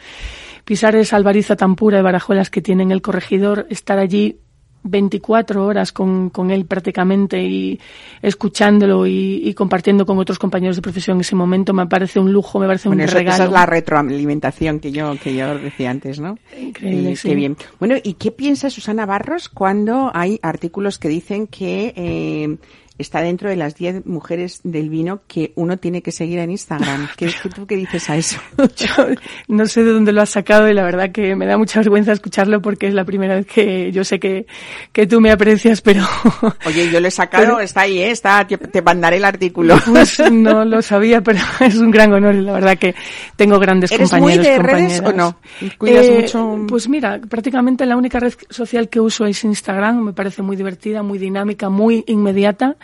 [0.63, 4.39] Pisar esa albariza tan pura de barajuelas que tiene en el corregidor, estar allí
[4.85, 7.79] 24 horas con, con él prácticamente y
[8.21, 12.59] escuchándolo y, y, compartiendo con otros compañeros de profesión ese momento me parece un lujo,
[12.59, 13.35] me parece bueno, un eso, regalo.
[13.35, 16.37] Esa es la retroalimentación que yo, que yo decía antes, ¿no?
[16.57, 17.29] Increíble, y, sí.
[17.29, 17.57] Qué bien.
[17.79, 22.57] Bueno, ¿y qué piensa Susana Barros cuando hay artículos que dicen que eh,
[22.97, 27.09] está dentro de las 10 mujeres del vino que uno tiene que seguir en Instagram.
[27.17, 28.39] ¿Qué, ¿Tú qué dices a eso?
[28.57, 29.07] Yo
[29.47, 32.13] no sé de dónde lo has sacado y la verdad que me da mucha vergüenza
[32.13, 34.45] escucharlo porque es la primera vez que yo sé que,
[34.91, 36.03] que tú me aprecias, pero...
[36.65, 38.11] Oye, yo lo he sacado, pero, está ahí, ¿eh?
[38.11, 39.77] está, te, te, mandaré el artículo.
[39.85, 42.95] Pues no lo sabía, pero es un gran honor y la verdad que
[43.35, 45.37] tengo grandes ¿Eres compañeros, muy de redes o no?
[45.77, 46.65] ¿Cuidas Eh, mucho?
[46.67, 51.03] Pues mira, prácticamente la única red social que uso es Instagram, me parece muy divertida,
[51.03, 52.75] muy dinámica, muy inmediata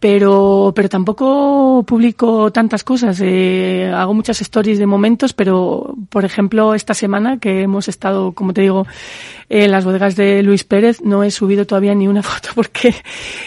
[0.00, 3.20] pero pero tampoco publico tantas cosas.
[3.22, 8.54] Eh, hago muchas stories de momentos pero por ejemplo esta semana que hemos estado como
[8.54, 8.86] te digo
[9.52, 12.94] en las bodegas de Luis Pérez no he subido todavía ni una foto porque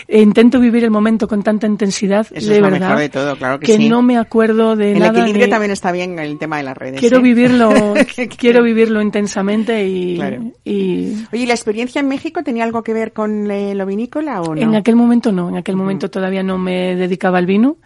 [0.10, 3.60] intento vivir el momento con tanta intensidad Eso de es verdad mejor de todo, claro
[3.60, 3.88] que, que sí.
[3.90, 6.78] no me acuerdo de el nada equilibrio ni- también está bien el tema de las
[6.78, 7.00] redes.
[7.00, 7.22] quiero ¿eh?
[7.22, 7.72] vivirlo
[8.38, 10.52] quiero vivirlo intensamente y, Claro.
[10.66, 14.42] y Oye, ¿y ¿la experiencia en México tenía algo que ver con eh, lo vinícola
[14.42, 14.62] o no?
[14.62, 17.78] En aquel momento no, en aquel momento todavía no me dedicaba al vino.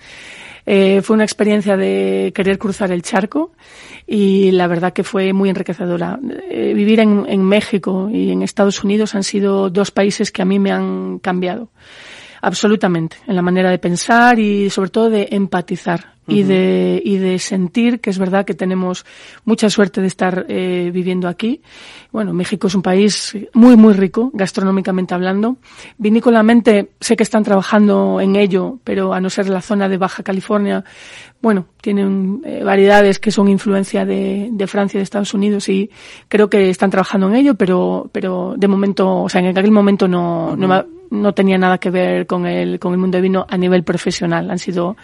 [0.70, 3.54] Eh, fue una experiencia de querer cruzar el charco
[4.06, 6.20] y la verdad que fue muy enriquecedora.
[6.50, 10.46] Eh, vivir en, en México y en Estados Unidos han sido dos países que a
[10.46, 11.70] mí me han cambiado
[12.42, 17.40] absolutamente en la manera de pensar y sobre todo de empatizar y de y de
[17.40, 19.06] sentir que es verdad que tenemos
[19.46, 21.62] mucha suerte de estar eh, viviendo aquí.
[22.12, 25.58] Bueno, México es un país muy muy rico gastronómicamente hablando.
[25.98, 30.22] Vinícolamente sé que están trabajando en ello, pero a no ser la zona de Baja
[30.22, 30.84] California,
[31.42, 35.90] bueno, tienen eh, variedades que son influencia de, de Francia y de Estados Unidos y
[36.28, 40.08] creo que están trabajando en ello, pero pero de momento, o sea, en aquel momento
[40.08, 43.58] no no, no tenía nada que ver con el con el mundo del vino a
[43.58, 44.52] nivel profesional.
[44.52, 44.98] Han sido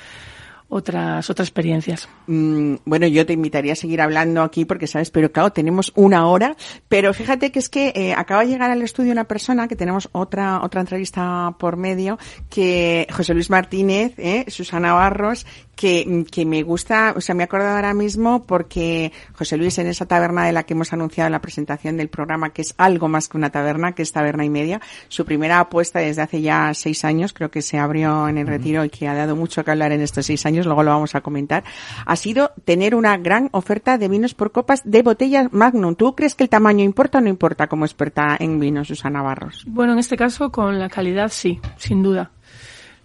[0.73, 2.09] otras otras experiencias.
[2.27, 5.12] Mm, bueno, yo te invitaría a seguir hablando aquí porque, ¿sabes?
[5.12, 6.55] Pero claro, tenemos una hora.
[6.88, 10.09] Pero fíjate que es que eh, acaba de llegar al estudio una persona que tenemos
[10.12, 12.17] otra otra entrevista por medio,
[12.49, 17.45] que José Luis Martínez, eh, Susana Barros, que, que me gusta, o sea, me he
[17.45, 21.31] acordado ahora mismo porque José Luis en esa taberna de la que hemos anunciado en
[21.31, 24.49] la presentación del programa, que es algo más que una taberna, que es taberna y
[24.49, 28.47] media, su primera apuesta desde hace ya seis años, creo que se abrió en el
[28.47, 31.15] retiro y que ha dado mucho que hablar en estos seis años, luego lo vamos
[31.15, 31.63] a comentar,
[32.05, 35.95] ha sido tener una gran oferta de vinos por copas de botellas Magnum.
[35.95, 39.63] ¿Tú crees que el tamaño importa o no importa como experta en vinos, Susana Barros?
[39.67, 42.31] Bueno, en este caso con la calidad sí, sin duda.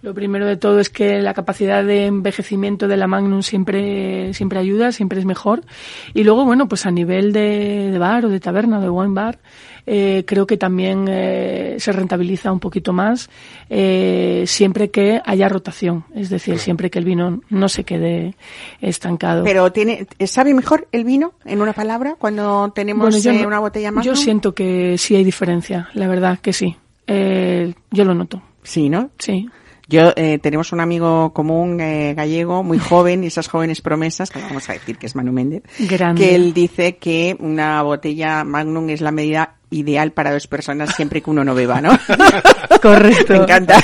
[0.01, 4.61] Lo primero de todo es que la capacidad de envejecimiento de la Magnum siempre, siempre
[4.61, 5.63] ayuda, siempre es mejor.
[6.15, 9.39] Y luego, bueno, pues a nivel de, bar o de taberna, de wine bar,
[9.87, 13.29] eh, creo que también eh, se rentabiliza un poquito más
[13.71, 18.37] eh, siempre que haya rotación, es decir, siempre que el vino no se quede
[18.81, 19.43] estancado.
[19.43, 24.05] Pero tiene, ¿sabe mejor el vino, en una palabra, cuando tenemos una botella más?
[24.05, 26.77] Yo siento que sí hay diferencia, la verdad que sí.
[27.09, 28.43] yo lo noto.
[28.63, 29.11] Sí, ¿no?
[29.19, 29.49] Sí.
[29.89, 34.39] Yo eh, tenemos un amigo común eh, gallego, muy joven, y esas jóvenes promesas, que
[34.39, 35.63] vamos a decir que es Manu Méndez,
[36.15, 41.23] que él dice que una botella Magnum es la medida ideal para dos personas siempre
[41.23, 41.91] que uno no beba, ¿no?
[42.83, 43.33] Correcto.
[43.33, 43.83] Me encanta.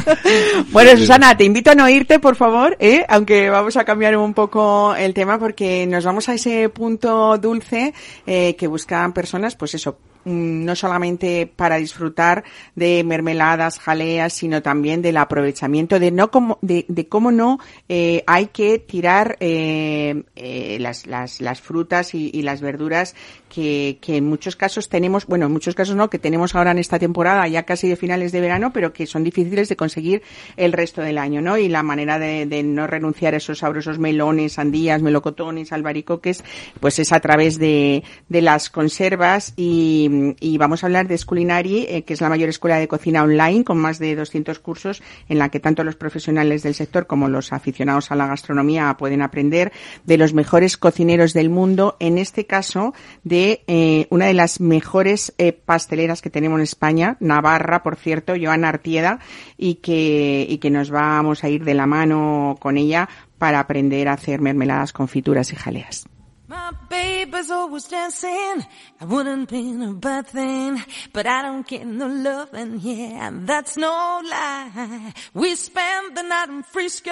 [0.72, 3.04] bueno, Susana, te invito a no irte, por favor, ¿eh?
[3.08, 7.94] aunque vamos a cambiar un poco el tema porque nos vamos a ese punto dulce
[8.26, 12.44] eh, que buscan personas, pues eso, no solamente para disfrutar
[12.74, 17.58] de mermeladas, jaleas, sino también del aprovechamiento de no como, de, de cómo no
[17.88, 23.14] eh, hay que tirar eh, eh, las, las, las frutas y, y las verduras
[23.52, 26.78] que, que, en muchos casos tenemos, bueno, en muchos casos no, que tenemos ahora en
[26.78, 30.22] esta temporada, ya casi de finales de verano, pero que son difíciles de conseguir
[30.56, 31.58] el resto del año, ¿no?
[31.58, 36.42] Y la manera de, no renunciar a esos sabrosos melones, sandías, melocotones, albaricoques,
[36.80, 41.84] pues es a través de, de las conservas y, y vamos a hablar de Sculinari,
[41.90, 45.38] eh, que es la mayor escuela de cocina online con más de 200 cursos en
[45.38, 49.72] la que tanto los profesionales del sector como los aficionados a la gastronomía pueden aprender
[50.04, 52.94] de los mejores cocineros del mundo, en este caso
[53.24, 58.34] de eh, una de las mejores eh, pasteleras que tenemos en España, Navarra, por cierto,
[58.40, 59.18] Joana Artieda,
[59.56, 64.08] y que, y que nos vamos a ir de la mano con ella para aprender
[64.08, 66.06] a hacer mermeladas, confituras y jaleas.
[66.52, 68.66] My baby's always dancing.
[69.00, 70.84] I wouldn't be a bad thing,
[71.14, 72.78] but I don't get no loving.
[72.78, 75.14] Yeah, that's no lie.
[75.32, 77.10] We spend the night in Frisco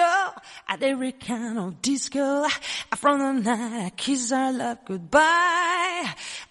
[0.67, 2.45] at every kind of disco.
[2.97, 5.21] From the night I kiss our love goodbye.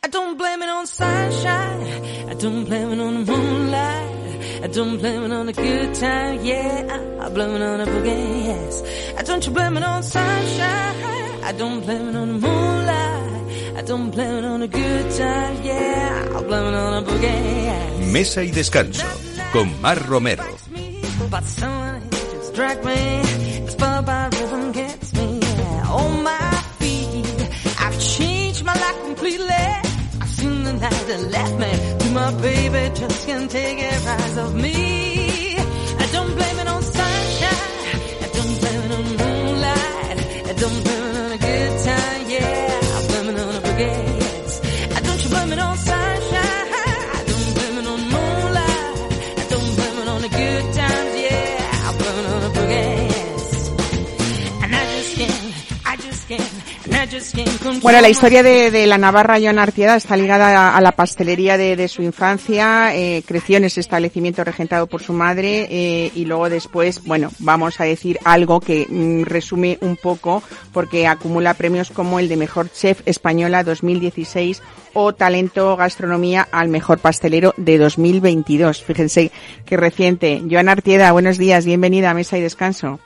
[0.03, 2.28] I don't blame it on sunshine.
[2.28, 4.64] I don't blame it on the moonlight.
[4.64, 6.45] I don't blame it on the good time.
[6.45, 8.45] Yeah, I blame it on the boogie.
[8.47, 8.82] Yes.
[9.16, 11.45] I don't you blame it on sunshine.
[11.45, 12.80] I don't blame it on the moonlight.
[18.12, 19.07] Mesa y descanso
[19.53, 20.45] con Mar Romero.
[21.31, 23.23] But someone just drag me.
[23.64, 25.41] The spell rhythm gets me
[25.89, 27.27] on my feet.
[27.79, 29.47] I've changed my life completely.
[30.21, 31.73] I've seen the night that left me.
[31.99, 34.89] To my baby just can't take it rise of me.
[57.83, 62.03] Bueno, la historia de, la Navarra Joan Artieda está ligada a, la pastelería de, su
[62.03, 62.95] infancia.
[62.95, 67.81] Eh, creció en ese establecimiento regentado por su madre eh, y luego después, bueno, vamos
[67.81, 70.43] a decir algo que mm, resume un poco
[70.73, 74.63] porque acumula premios como el de Mejor Chef Española 2016
[74.95, 78.83] o Talento Gastronomía al Mejor Pastelero de 2022.
[78.85, 79.33] Fíjense
[79.65, 80.43] qué reciente.
[80.49, 83.01] Joan Artieda, buenos días, bienvenida a Mesa y Descanso.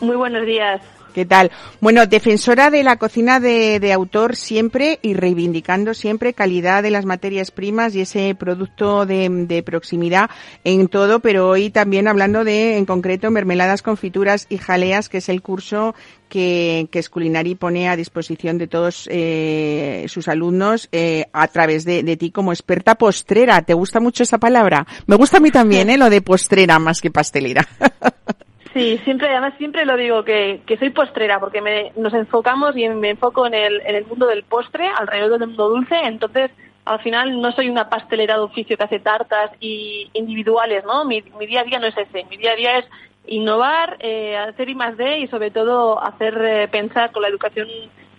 [0.00, 0.80] Muy buenos días.
[1.18, 1.50] ¿Qué tal?
[1.80, 7.50] Bueno, defensora de la cocina de, autor siempre y reivindicando siempre calidad de las materias
[7.50, 10.30] primas y ese producto de, proximidad
[10.62, 15.28] en todo, pero hoy también hablando de, en concreto, mermeladas, confituras y jaleas, que es
[15.28, 15.96] el curso
[16.28, 22.04] que, que Sculinari pone a disposición de todos eh, sus alumnos eh, a través de,
[22.04, 23.62] de, ti como experta postrera.
[23.62, 24.86] ¿Te gusta mucho esa palabra?
[25.08, 25.98] Me gusta a mí también, ¿eh?
[25.98, 27.66] Lo de postrera más que pastelera.
[28.72, 32.88] Sí, siempre, además siempre lo digo que, que soy postrera porque me, nos enfocamos y
[32.88, 36.50] me enfoco en el, en el mundo del postre, alrededor del mundo dulce, entonces
[36.84, 41.04] al final no soy una pastelera de oficio que hace tartas y individuales, ¿no?
[41.04, 42.86] Mi, día a día no es ese, mi día a día es
[43.26, 47.68] innovar, eh, hacer I más D y sobre todo hacer eh, pensar con la educación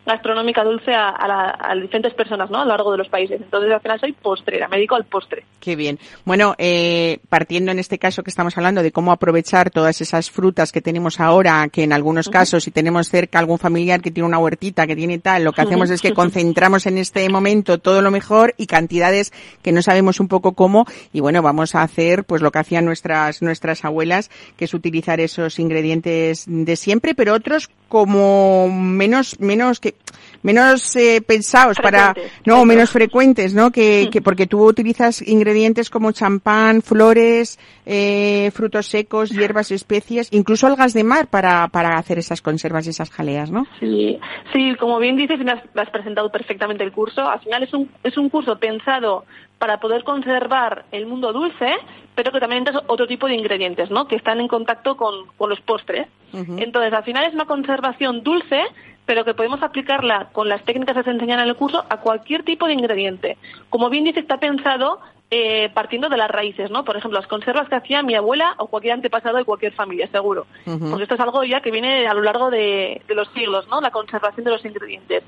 [0.09, 2.59] gastronómica dulce a, a, diferentes personas ¿no?
[2.59, 3.39] a lo largo de los países.
[3.41, 5.45] Entonces, al final soy postrera, me dedico al postre.
[5.59, 5.99] Qué bien.
[6.25, 10.71] Bueno, eh, partiendo en este caso que estamos hablando de cómo aprovechar todas esas frutas
[10.71, 14.39] que tenemos ahora, que en algunos casos, si tenemos cerca algún familiar que tiene una
[14.39, 18.11] huertita, que tiene tal, lo que hacemos es que concentramos en este momento todo lo
[18.11, 19.31] mejor y cantidades
[19.61, 20.85] que no sabemos un poco cómo.
[21.13, 25.19] Y bueno, vamos a hacer pues lo que hacían nuestras, nuestras abuelas, que es utilizar
[25.19, 29.95] esos ingredientes de siempre, pero otros como menos, menos que
[30.41, 32.13] menos eh, pensados para,
[32.45, 33.71] no, menos frecuentes, ¿no?
[33.71, 34.09] Que, mm.
[34.11, 40.93] que porque tú utilizas ingredientes como champán, flores, eh, frutos secos, hierbas, especies, incluso algas
[40.93, 43.65] de mar para, para hacer esas conservas y esas jaleas, ¿no?
[43.79, 44.19] Sí,
[44.53, 45.39] sí, como bien dices,
[45.75, 47.27] has presentado perfectamente el curso.
[47.27, 49.25] Al final es un, es un curso pensado
[49.57, 51.73] para poder conservar el mundo dulce,
[52.15, 54.07] pero que también entra otro tipo de ingredientes, ¿no?
[54.07, 56.07] Que están en contacto con, con los postres.
[56.31, 58.61] Entonces, al final es una conservación dulce,
[59.09, 62.43] pero que podemos aplicarla con las técnicas que se enseñan en el curso a cualquier
[62.43, 63.39] tipo de ingrediente.
[63.71, 64.99] Como bien dice, está pensado
[65.31, 66.85] eh, partiendo de las raíces, ¿no?
[66.85, 70.45] Por ejemplo, las conservas que hacía mi abuela o cualquier antepasado de cualquier familia, seguro.
[70.63, 73.81] Porque esto es algo ya que viene a lo largo de, los siglos, ¿no?
[73.81, 75.23] La conservación de los ingredientes.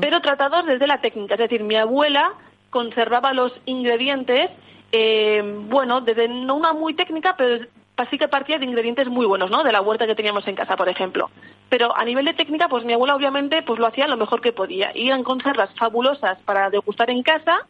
[0.00, 2.32] Pero tratados desde la técnica, es decir, mi abuela
[2.70, 4.52] conservaba los ingredientes,
[4.92, 7.66] eh, bueno, desde no una muy técnica, pero
[8.10, 9.64] sí que partía de ingredientes muy buenos, ¿no?
[9.64, 11.30] De la huerta que teníamos en casa, por ejemplo.
[11.68, 14.52] Pero a nivel de técnica, pues mi abuela obviamente pues lo hacía lo mejor que
[14.52, 14.92] podía.
[14.94, 17.66] Y eran conservas fabulosas para degustar en casa,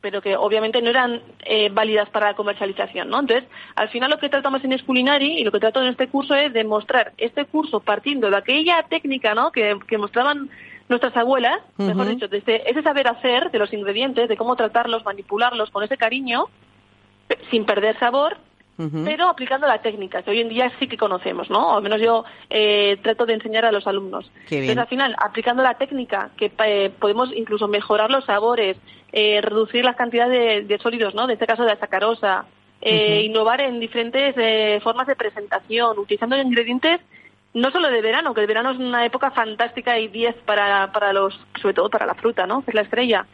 [0.00, 3.20] pero que obviamente no eran eh, válidas para la comercialización, ¿no?
[3.20, 6.34] Entonces, al final lo que tratamos en Esculinari y lo que trato en este curso
[6.34, 9.52] es demostrar este curso partiendo de aquella técnica, ¿no?
[9.52, 10.48] Que, que mostraban
[10.88, 15.70] nuestras abuelas, mejor dicho, desde ese saber hacer de los ingredientes, de cómo tratarlos, manipularlos
[15.70, 16.46] con ese cariño,
[17.50, 18.38] sin perder sabor,
[19.04, 21.68] pero aplicando la técnica, que hoy en día sí que conocemos, ¿no?
[21.68, 24.30] O al menos yo eh, trato de enseñar a los alumnos.
[24.50, 28.76] Entonces, al final, aplicando la técnica, que eh, podemos incluso mejorar los sabores,
[29.12, 31.26] eh, reducir las cantidades de, sólidos, ¿no?
[31.26, 32.46] De este caso de la sacarosa,
[32.82, 34.34] innovar en diferentes
[34.82, 37.00] formas de presentación, utilizando ingredientes
[37.52, 41.12] no solo de verano, que el verano es una época fantástica y 10 para, para
[41.12, 42.62] los, sobre todo para la fruta, ¿no?
[42.62, 43.26] Que es la estrella.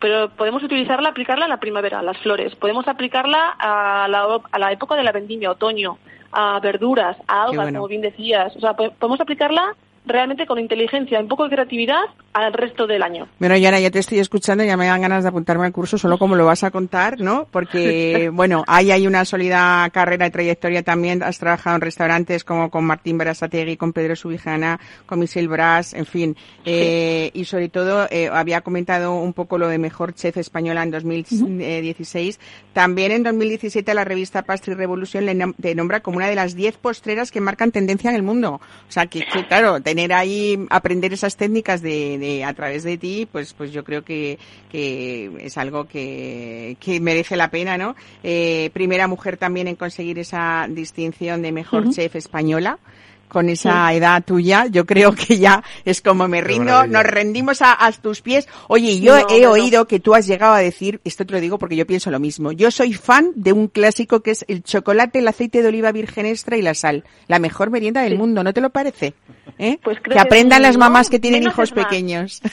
[0.00, 2.54] Pero podemos utilizarla, aplicarla en la primavera, a las flores.
[2.56, 5.98] Podemos aplicarla a la, a la época de la vendimia, otoño,
[6.32, 8.54] a verduras, a algas, como bien decías.
[8.56, 9.74] O sea, podemos aplicarla
[10.06, 12.02] realmente con inteligencia, un poco de creatividad
[12.32, 13.28] al resto del año.
[13.38, 16.18] Bueno, Yana, ya te estoy escuchando, ya me dan ganas de apuntarme al curso solo
[16.18, 17.46] como lo vas a contar, ¿no?
[17.50, 21.22] Porque, bueno, ahí hay una sólida carrera y trayectoria también.
[21.22, 26.06] Has trabajado en restaurantes como con Martín Berasategui, con Pedro Subijana, con Michelle Brás, en
[26.06, 26.36] fin.
[26.64, 30.90] Eh, y sobre todo, eh, había comentado un poco lo de Mejor Chef Española en
[30.90, 32.40] 2016.
[32.72, 36.78] También en 2017 la revista Pastry Revolution le te nombra como una de las 10
[36.78, 38.60] postreras que marcan tendencia en el mundo.
[38.88, 43.28] O sea, que, que claro, tener ahí, aprender esas técnicas de, a través de ti,
[43.30, 47.94] pues, pues yo creo que, que es algo que, que merece la pena, ¿no?
[48.24, 52.80] Eh, primera mujer también en conseguir esa distinción de mejor chef española
[53.28, 57.90] con esa edad tuya, yo creo que ya es como me rindo, nos rendimos a,
[58.02, 58.48] tus pies.
[58.66, 61.76] Oye, yo he oído que tú has llegado a decir, esto te lo digo porque
[61.76, 65.28] yo pienso lo mismo, yo soy fan de un clásico que es el chocolate, el
[65.28, 68.60] aceite de oliva virgen extra y la sal, la mejor merienda del mundo, ¿no te
[68.60, 69.14] lo parece?
[69.58, 69.78] ¿Eh?
[69.82, 72.40] Pues que aprendan las mamás que tienen hijos pequeños.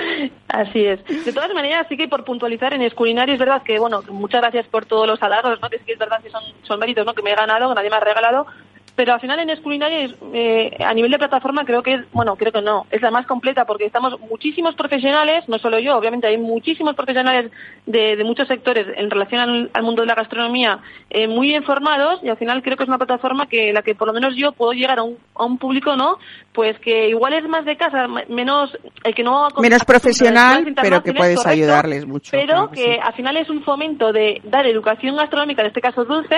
[0.48, 1.04] Así es.
[1.24, 4.66] De todas maneras, sí que por puntualizar en Esculinario es verdad que, bueno, muchas gracias
[4.66, 5.70] por todos los halagos, ¿no?
[5.70, 7.14] Que es, que es verdad que son, son méritos, ¿no?
[7.14, 8.46] Que me he ganado, que nadie me ha regalado,
[8.94, 12.52] pero al final en Esculinaria eh, a nivel de plataforma creo que es, bueno, creo
[12.52, 16.36] que no, es la más completa porque estamos muchísimos profesionales, no solo yo, obviamente hay
[16.36, 17.50] muchísimos profesionales
[17.86, 20.78] de, de muchos sectores en relación al, mundo de la gastronomía
[21.10, 23.94] eh, muy bien formados y al final creo que es una plataforma que la que
[23.94, 26.18] por lo menos yo puedo llegar a un, a un público, ¿no?
[26.52, 29.48] Pues que igual es más de casa, menos, el que no...
[29.58, 32.30] Menos profesional, pero que puedes ayudarles mucho.
[32.32, 36.36] Pero que al final es un fomento de dar educación gastronómica, en este caso dulce,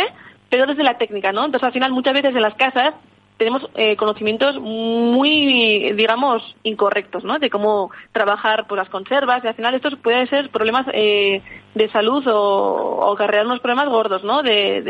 [0.55, 1.45] pero desde la técnica, ¿no?
[1.45, 2.95] Entonces, al final, muchas veces en las casas
[3.39, 7.41] tenemos eh, conocimientos muy, digamos, incorrectos, ¿no?
[7.41, 11.43] De cómo trabajar por las conservas y al final estos pueden ser problemas eh,
[11.75, 14.45] de salud o, o acarrear unos problemas gordos, ¿no?
[14.45, 14.81] De,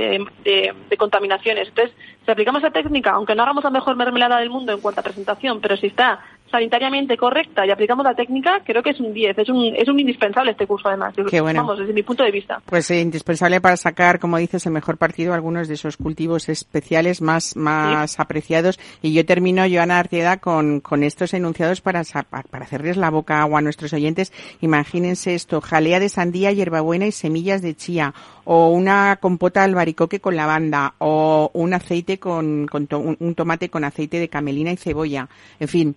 [0.45, 1.69] de, contaminaciones.
[1.69, 1.97] Entonces,
[2.27, 5.05] si aplicamos la técnica, aunque no hagamos la mejor mermelada del mundo en cuanto a
[5.05, 6.21] presentación, pero si está
[6.55, 9.99] sanitariamente correcta y aplicamos la técnica, creo que es un 10, es un, es un
[9.99, 11.63] indispensable este curso además, Qué bueno.
[11.63, 12.63] vamos, desde mi punto de vista.
[12.65, 17.21] Pues eh, indispensable para sacar, como dices, el mejor partido algunos de esos cultivos especiales
[17.21, 18.79] más, más apreciados.
[19.03, 23.59] Y yo termino, Joana Artieda, con, con estos enunciados para, para hacerles la boca agua
[23.59, 24.33] a nuestros oyentes.
[24.61, 30.37] Imagínense esto, jalea de sandía, hierbabuena y semillas de chía, o una compota albaricoque con
[30.37, 35.29] lavanda, o un aceite con, con un tomate con aceite de camelina y cebolla.
[35.59, 35.97] En fin,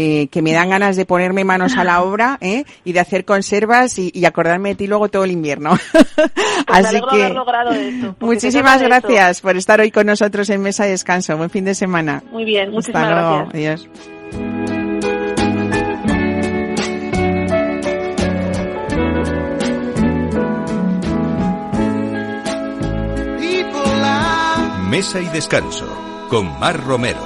[0.00, 2.62] eh, que me dan ganas de ponerme manos a la obra ¿eh?
[2.84, 5.76] y de hacer conservas y, acordarme de ti luego todo el invierno.
[6.68, 7.34] Pues Así que
[8.20, 11.36] muchísimas gracias por estar hoy con nosotros en Mesa de Descanso.
[11.36, 12.22] Buen fin de semana.
[12.30, 13.54] Muy bien, muchísimas gracias.
[13.54, 13.88] Adiós.
[24.90, 25.86] Mesa y Descanso
[26.28, 27.20] con Mar Romero.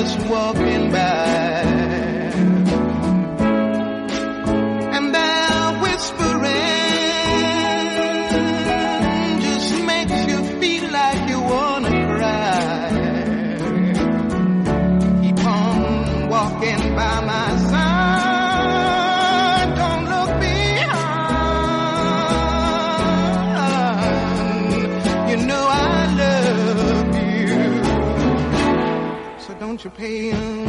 [0.00, 0.59] Just walking
[29.82, 30.59] So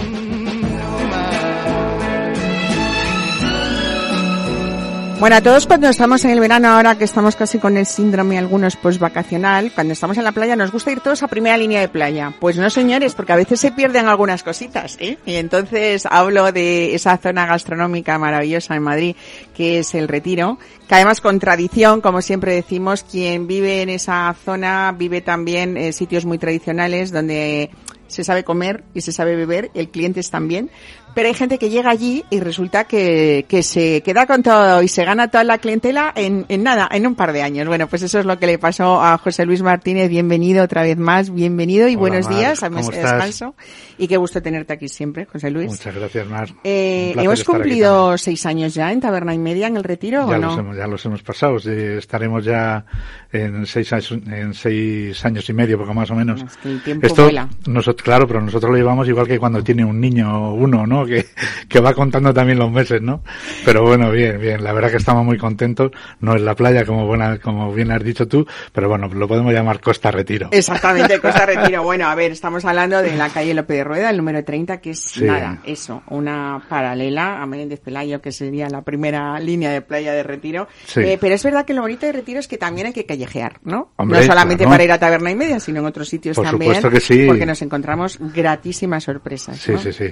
[5.21, 8.39] Bueno, a todos cuando estamos en el verano, ahora que estamos casi con el síndrome
[8.39, 11.89] algunos post-vacacional, cuando estamos en la playa nos gusta ir todos a primera línea de
[11.89, 12.33] playa.
[12.39, 15.19] Pues no, señores, porque a veces se pierden algunas cositas, ¿eh?
[15.27, 19.15] Y entonces hablo de esa zona gastronómica maravillosa en Madrid,
[19.55, 20.57] que es el Retiro,
[20.87, 25.93] que además con tradición, como siempre decimos, quien vive en esa zona vive también en
[25.93, 27.69] sitios muy tradicionales donde
[28.11, 30.69] se sabe comer y se sabe beber, el cliente también,
[31.13, 34.87] pero hay gente que llega allí y resulta que, que se queda con todo y
[34.87, 37.67] se gana toda la clientela en, en nada, en un par de años.
[37.67, 40.09] Bueno, pues eso es lo que le pasó a José Luis Martínez.
[40.09, 42.97] Bienvenido otra vez más, bienvenido y Hola, buenos Mar, días a ¿cómo Mesa de?
[42.97, 43.55] Descanso.
[43.97, 45.69] Y qué gusto tenerte aquí siempre, José Luis.
[45.69, 46.49] Muchas gracias, Mar.
[46.63, 50.39] Eh, ¿Hemos cumplido seis años ya en Taberna y Media en el retiro Ya o
[50.39, 50.59] los, no?
[50.61, 51.57] hemos, ya los hemos pasado.
[51.57, 52.85] Estaremos ya
[53.31, 56.41] en seis, años- en seis años y medio, poco más o menos.
[56.41, 57.47] Es que el tiempo Esto, vuela.
[57.67, 61.00] nosotros, claro, pero nosotros lo llevamos igual que cuando tiene un niño uno, ¿no?
[61.05, 61.25] Que,
[61.67, 63.23] que va contando también los meses, ¿no?
[63.65, 64.63] Pero bueno, bien, bien.
[64.63, 65.91] La verdad que estamos muy contentos.
[66.19, 69.53] No es la playa, como buena, como bien has dicho tú, pero bueno, lo podemos
[69.53, 70.49] llamar Costa Retiro.
[70.51, 71.83] Exactamente, Costa Retiro.
[71.83, 74.91] Bueno, a ver, estamos hablando de la calle López de Rueda, el número 30, que
[74.91, 75.23] es Sí.
[75.25, 80.23] nada, eso, una paralela a Menéndez Pelayo, que sería la primera línea de playa de
[80.23, 80.67] Retiro.
[80.85, 81.01] Sí.
[81.01, 83.59] Eh, pero es verdad que lo bonito de Retiro es que también hay que callejear,
[83.63, 83.91] ¿no?
[83.97, 86.75] Hombre, no solamente para ir a taberna y media, sino en otros sitios Por también.
[86.75, 87.25] supuesto que sí.
[87.27, 89.57] Porque nos encontramos gratísimas sorpresas.
[89.59, 89.79] Sí, ¿no?
[89.79, 90.05] sí, sí.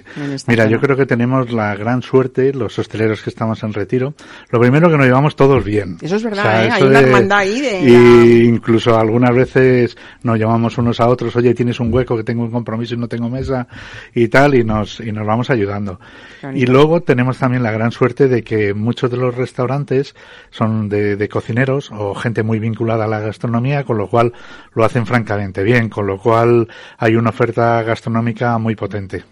[0.47, 0.69] Mira, zona.
[0.79, 4.13] Yo creo que tenemos la gran suerte, los hosteleros que estamos en retiro.
[4.49, 5.97] Lo primero que nos llevamos todos bien.
[6.01, 6.69] Eso es verdad, ¿eh?
[6.71, 11.53] Hay una hermandad ahí de Y incluso algunas veces nos llamamos unos a otros, oye,
[11.53, 13.67] tienes un hueco que tengo un compromiso y no tengo mesa
[14.15, 15.99] y tal, y nos, y nos vamos ayudando.
[16.53, 20.15] Y luego tenemos también la gran suerte de que muchos de los restaurantes
[20.49, 24.31] son de, de cocineros o gente muy vinculada a la gastronomía, con lo cual
[24.73, 29.25] lo hacen francamente bien, con lo cual hay una oferta gastronómica muy potente.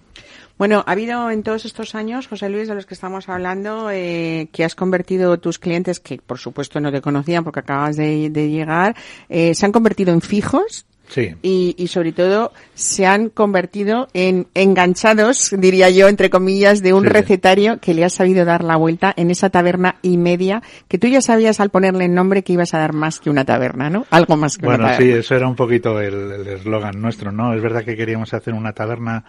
[0.58, 4.48] Bueno, ha habido en todos estos años, José Luis, de los que estamos hablando, eh,
[4.52, 8.50] que has convertido tus clientes, que por supuesto no te conocían porque acabas de, de
[8.50, 8.96] llegar,
[9.30, 11.34] eh, se han convertido en fijos Sí.
[11.42, 17.04] y, y sobre todo se han convertido en enganchados, diría yo, entre comillas, de un
[17.04, 17.10] Sí.
[17.10, 21.08] recetario que le ha sabido dar la vuelta en esa taberna y media, que tú
[21.08, 24.06] ya sabías al ponerle el nombre que ibas a dar más que una taberna, ¿no?
[24.10, 25.20] Algo más que Bueno, una sí, taberna.
[25.22, 27.54] eso era un poquito el eslogan nuestro, ¿no?
[27.54, 29.24] Es verdad que queríamos hacer una taberna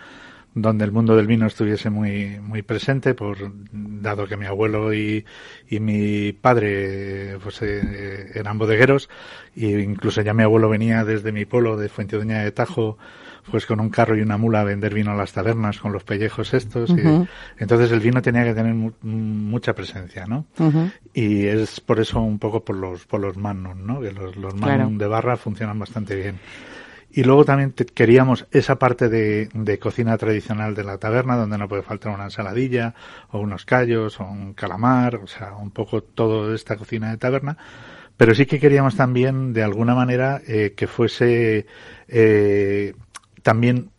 [0.55, 3.37] donde el mundo del vino estuviese muy muy presente, por
[3.73, 5.25] dado que mi abuelo y,
[5.69, 9.09] y mi padre pues eh, eran bodegueros
[9.55, 12.99] y incluso ya mi abuelo venía desde mi pueblo de Fuentidoña de Tajo
[13.51, 16.05] pues con un carro y una mula a vender vino a las tabernas con los
[16.05, 16.95] pellejos estos y-
[17.59, 20.45] entonces el vino tenía que tener mu- mucha presencia, ¿no?
[21.15, 24.01] Y es por eso un poco por los, por los magnum, ¿no?
[24.01, 24.91] Que los, los Claro.
[24.93, 26.39] de barra funcionan bastante bien.
[27.11, 31.69] Y luego también queríamos esa parte de, de cocina tradicional de la taberna, donde no
[31.69, 32.95] puede faltar una ensaladilla,
[33.31, 37.57] o unos callos, o un calamar, o sea, un poco todo esta cocina de taberna.
[38.19, 41.67] Pero sí que queríamos también, de alguna manera, eh, que fuese
[42.09, 42.95] eh,
[43.43, 43.91] también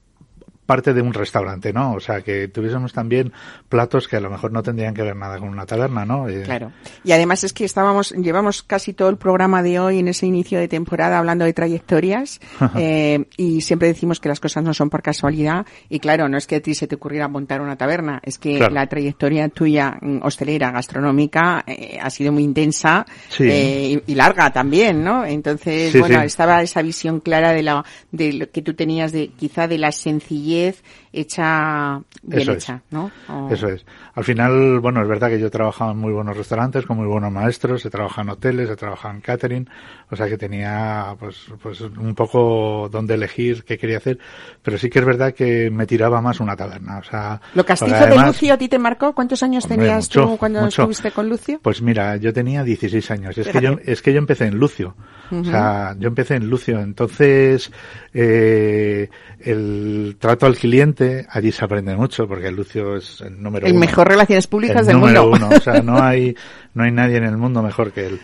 [0.70, 1.94] parte de un restaurante, ¿no?
[1.94, 3.34] O sea, que tuviésemos también
[3.70, 6.30] platos que a lo mejor no tendrían que ver nada con una taberna, ¿no?
[6.30, 6.72] Eh, Claro.
[7.04, 10.60] Y además es que estábamos, llevamos casi todo el programa de hoy en ese inicio
[10.60, 12.40] de temporada hablando de trayectorias
[12.78, 16.46] eh, y siempre decimos que las cosas no son por casualidad y claro, no es
[16.46, 18.76] que a ti se te ocurriera montar una taberna, es que Claro.
[18.76, 23.46] la trayectoria tuya mm, hostelera, gastronómica, eh, ha sido muy intensa Sí.
[23.50, 25.26] eh, y, y larga también, ¿no?
[25.26, 26.26] Entonces, Sí, bueno, sí.
[26.28, 29.92] estaba esa visión clara de la de lo que tú tenías de quizá de la
[29.92, 30.82] sencillez give
[31.12, 32.58] hecha bien Eso es.
[32.64, 33.10] hecha, ¿no?
[33.28, 33.86] O- Eso es.
[34.14, 37.08] Al final, bueno, es verdad que yo he trabajado en muy buenos restaurantes, con muy
[37.08, 39.70] buenos maestros, he trabajado en hoteles, he trabajado en catering,
[40.12, 44.20] o sea que tenía pues, pues un poco donde elegir qué quería hacer,
[44.62, 47.42] pero sí que es verdad que me tiraba más una taberna, o sea...
[47.56, 49.14] ¿Lo castizo porque de además- Lucio a ti te marcó?
[49.14, 50.82] ¿Cuántos años Hombre, tenías mucho, tú cuando mucho.
[50.84, 51.60] estuviste con Lucio?
[51.62, 53.38] Pues mira, yo tenía 16 años.
[53.38, 54.96] Es que yo, es que yo empecé en Lucio.
[55.32, 56.80] O sea, yo empecé en Lucio.
[56.80, 57.72] Entonces,
[58.14, 59.10] eh,
[59.42, 60.99] el trato al cliente,
[61.30, 63.82] allí se aprende mucho, porque Lucio es el número El uno.
[63.82, 65.48] mejor relaciones públicas el del número mundo.
[65.48, 65.56] uno.
[65.56, 66.36] O sea, no hay,
[66.74, 68.20] no hay nadie en el mundo mejor que él.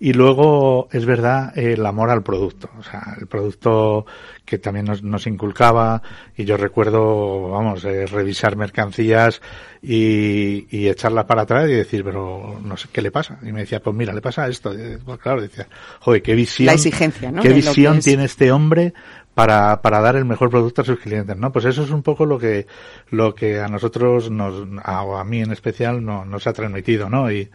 [0.00, 2.68] Y luego, es verdad, el amor al producto.
[2.78, 4.04] O sea, el producto
[4.44, 6.02] que también nos, nos inculcaba.
[6.36, 9.40] Y yo recuerdo, vamos, eh, revisar mercancías
[9.80, 13.38] y, y echarla para atrás y decir, pero no sé qué le pasa.
[13.42, 14.74] Y me decía, pues mira, le pasa esto.
[14.74, 15.68] Y, pues claro, decía,
[16.00, 16.66] joder, qué visión.
[16.66, 17.40] La exigencia, ¿no?
[17.40, 18.92] Qué De visión tiene este hombre
[19.34, 21.52] para, para dar el mejor producto a sus clientes, ¿no?
[21.52, 22.66] Pues eso es un poco lo que,
[23.10, 27.30] lo que a nosotros nos, a, a mí en especial, no, nos ha transmitido, ¿no?
[27.30, 27.50] Y,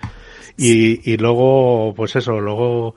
[0.58, 2.96] y, y luego, pues eso, luego,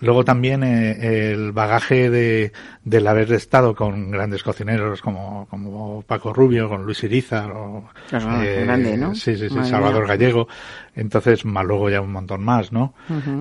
[0.00, 2.52] luego también eh, el bagaje de,
[2.86, 8.26] del haber estado con grandes cocineros como, como Paco Rubio, con Luis Irizar, o, Claro,
[8.64, 9.12] grande, ¿no?
[9.16, 10.14] Sí, sí, sí, Salvador mía.
[10.14, 10.46] Gallego.
[10.94, 12.94] Entonces, más luego ya un montón más, ¿no?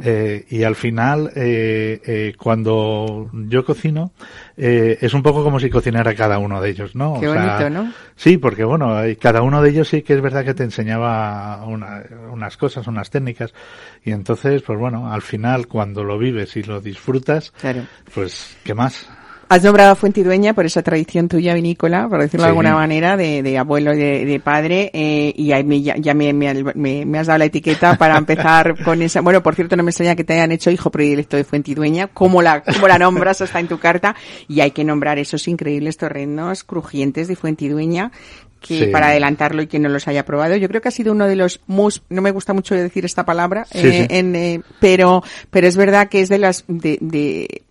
[0.03, 4.11] Eh, y al final, eh, eh, cuando yo cocino,
[4.57, 7.19] eh, es un poco como si cocinara cada uno de ellos, ¿no?
[7.19, 7.93] Qué bonito, ¿no?
[8.15, 11.63] Sí, porque bueno, eh, cada uno de ellos sí que es verdad que te enseñaba
[11.65, 13.53] una- unas cosas, unas técnicas.
[14.03, 17.85] Y entonces, pues bueno, al final, cuando lo vives y lo disfrutas, Claro.
[18.13, 19.07] pues, ¿qué más?
[19.47, 23.43] Has nombrado a Fuentidueña por esa tradición tuya vinícola, por decirlo de alguna manera, de,
[23.43, 27.19] de abuelo y de, de padre, eh, y ahí me- ya, ya me, me- me-
[27.19, 29.21] has dado la etiqueta para empezar con esa.
[29.21, 32.07] Bueno, por cierto, no me extraña que te hayan hecho hijo predilecto de Fuentidueña.
[32.07, 33.39] ¿Cómo la, cómo la nombras?
[33.41, 34.15] Está en tu carta.
[34.47, 38.11] Y hay que nombrar esos increíbles torrendos crujientes de Fuentidueña
[38.61, 38.87] que Sí.
[38.87, 41.35] para adelantarlo y quien no los haya probado, yo creo que ha sido uno de
[41.35, 44.15] los mus, no me gusta mucho decir esta palabra, Sí, eh, sí.
[44.17, 45.21] en, eh, pero,
[45.51, 47.61] pero es verdad que es de las, de, de,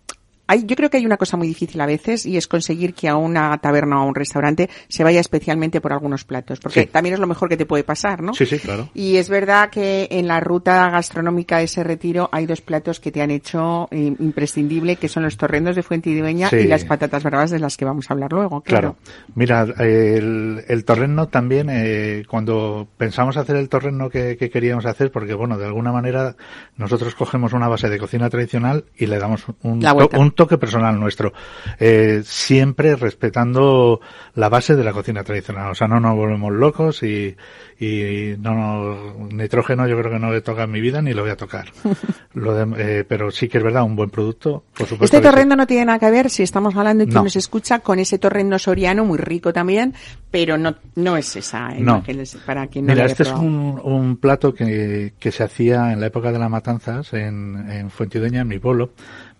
[0.46, 3.08] hay, yo creo que hay una cosa muy difícil a veces y es conseguir que
[3.08, 6.86] a una taberna o a un restaurante se vaya especialmente por algunos platos, porque Sí.
[6.86, 8.34] también es lo mejor que te puede pasar, ¿no?
[8.34, 8.88] Sí, sí, claro.
[8.94, 13.10] Y es verdad que en la ruta gastronómica de ese retiro hay dos platos que
[13.12, 16.56] te han hecho eh, imprescindible, que son los torrendos de Fuentidueña Sí.
[16.56, 18.96] y las patatas bravas de las que vamos a hablar luego, claro.
[19.04, 19.26] Claro.
[19.34, 25.10] Mira, el, el torreno también, eh, cuando pensamos hacer el torreno que, que queríamos hacer,
[25.10, 26.36] porque bueno, de alguna manera
[26.76, 29.84] nosotros cogemos una base de cocina tradicional y le damos un,
[30.16, 31.32] un toque personal nuestro,
[31.78, 34.00] eh, siempre respetando
[34.34, 35.70] la base de la cocina tradicional.
[35.70, 37.36] O sea, no nos volvemos locos y,
[37.78, 41.22] y no, no- nitrógeno yo creo que no le toca en mi vida ni lo
[41.22, 41.66] voy a tocar.
[42.34, 45.16] Lo de- eh, pero sí que es verdad, un buen producto, por supuesto.
[45.16, 47.22] Este torrendo no tiene nada que ver, si estamos hablando y quien No.
[47.24, 49.94] nos escucha, con ese torrendo soriano muy rico también,
[50.32, 51.98] pero no, no es esa No.
[51.98, 55.92] imagen, es para quien no Mira, este es un, un plato que, que se hacía
[55.92, 58.90] en la época de las matanzas en, en Fuentidueña, en mi pueblo.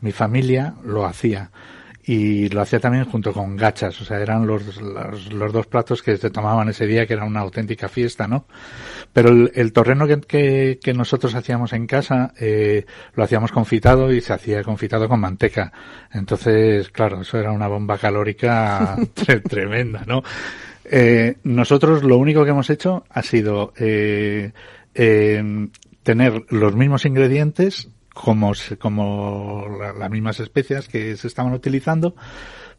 [0.04, 1.50] Mi familia lo hacía.
[2.06, 3.98] Y lo hacía también junto con gachas.
[4.02, 7.24] O sea, eran los, los, los dos platos que se tomaban ese día, que era
[7.24, 8.44] una auténtica fiesta, ¿no?
[9.14, 12.84] Pero el, el torreno que, que, que nosotros hacíamos en casa, eh,
[13.14, 15.72] lo hacíamos confitado y se hacía confitado con manteca.
[16.12, 20.22] Entonces, claro, eso era una bomba calórica tre- tremenda, ¿no?
[20.84, 24.52] Eh, nosotros lo único que hemos hecho ha sido eh,
[24.94, 25.68] eh,
[26.02, 32.14] tener los mismos ingredientes como, como la- las mismas especias que se estaban utilizando,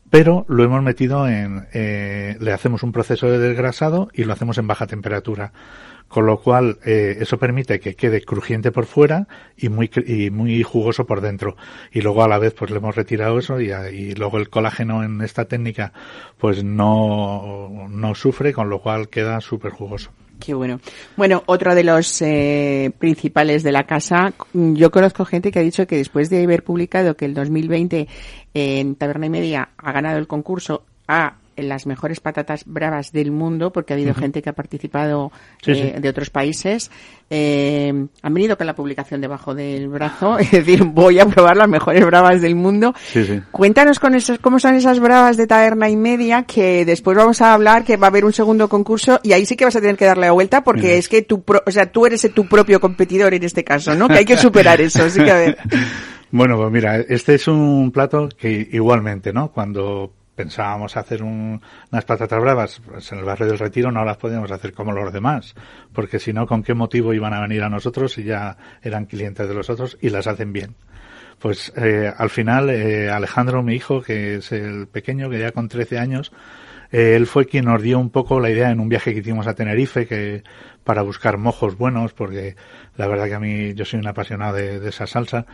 [0.09, 4.57] pero lo hemos metido en, eh, le hacemos un proceso de desgrasado y lo hacemos
[4.57, 5.51] en baja temperatura.
[6.07, 9.27] Con lo cual, eh, eso permite que quede crujiente por fuera
[9.57, 11.57] y muy, y muy jugoso por dentro.
[11.91, 15.03] Y luego a la vez, pues le hemos retirado eso y, y luego el colágeno
[15.03, 15.93] en esta técnica,
[16.37, 20.11] pues no, no sufre, con lo cual queda súper jugoso.
[20.39, 20.79] Qué bueno.
[21.15, 25.87] Bueno, otro de los eh, principales de la casa, yo conozco gente que ha dicho
[25.87, 28.07] que después de haber publicado que el 2020
[28.53, 33.71] en Taberna y Media ha ganado el concurso a las mejores patatas bravas del mundo,
[33.71, 34.21] porque ha habido Ujú.
[34.21, 35.31] gente que ha participado
[35.63, 36.01] Sí, eh, sí.
[36.01, 36.91] de otros países,
[37.29, 41.67] eh, han venido con la publicación debajo del brazo, es decir, voy a probar las
[41.69, 42.93] mejores bravas del mundo.
[43.11, 43.41] Sí.
[43.51, 47.53] Cuéntanos con esas, cómo son esas bravas de taberna y media, que después vamos a
[47.53, 49.97] hablar, que va a haber un segundo concurso y ahí sí que vas a tener
[49.97, 52.79] que darle la vuelta porque es que tu, pro- o sea, tú eres tu propio
[52.79, 54.07] competidor en este caso, ¿no?
[54.07, 55.57] Que hay que superar eso, así que a ver.
[56.31, 59.51] Bueno, pues mira, este es un plato que igualmente, ¿no?
[59.53, 61.61] Cuando pensábamos hacer un-
[61.91, 65.11] unas patatas bravas, pues en el barrio del Retiro no las podíamos hacer como los
[65.13, 65.55] demás,
[65.93, 69.47] porque si no, ¿con qué motivo iban a venir a nosotros si ya eran clientes
[69.47, 70.75] de los otros y las hacen bien?
[71.39, 75.67] Pues eh, al final, eh, Alejandro, mi hijo, que es el pequeño, que ya con
[75.67, 76.31] 13 años,
[76.91, 79.47] eh, él fue quien nos dio un poco la idea en un viaje que hicimos
[79.47, 80.43] a Tenerife, que
[80.83, 82.55] para buscar mojos buenos, porque
[82.95, 85.45] la verdad que a mí yo soy un apasionado de, de esa salsa.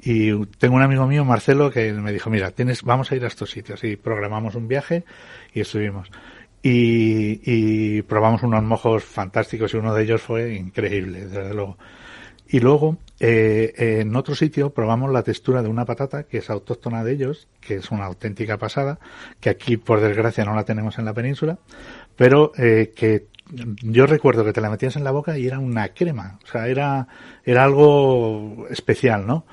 [0.00, 3.28] Y tengo un amigo mío, Marcelo, que me dijo, mira, tienes, vamos a ir a
[3.28, 3.84] estos sitios.
[3.84, 5.04] Y programamos un viaje
[5.54, 6.10] y estuvimos.
[6.62, 11.78] Y, y probamos unos mojos fantásticos y uno de ellos fue increíble, desde luego.
[12.52, 17.02] Y luego, eh, en otro sitio probamos la textura de una patata que es autóctona
[17.02, 18.98] de ellos, que es una auténtica pasada,
[19.40, 21.58] que aquí por desgracia no la tenemos en la península,
[22.14, 23.28] pero eh, que
[23.82, 26.68] yo recuerdo que te la metías en la boca y era una crema, o sea,
[26.68, 27.08] era,
[27.42, 29.46] era algo especial, ¿no?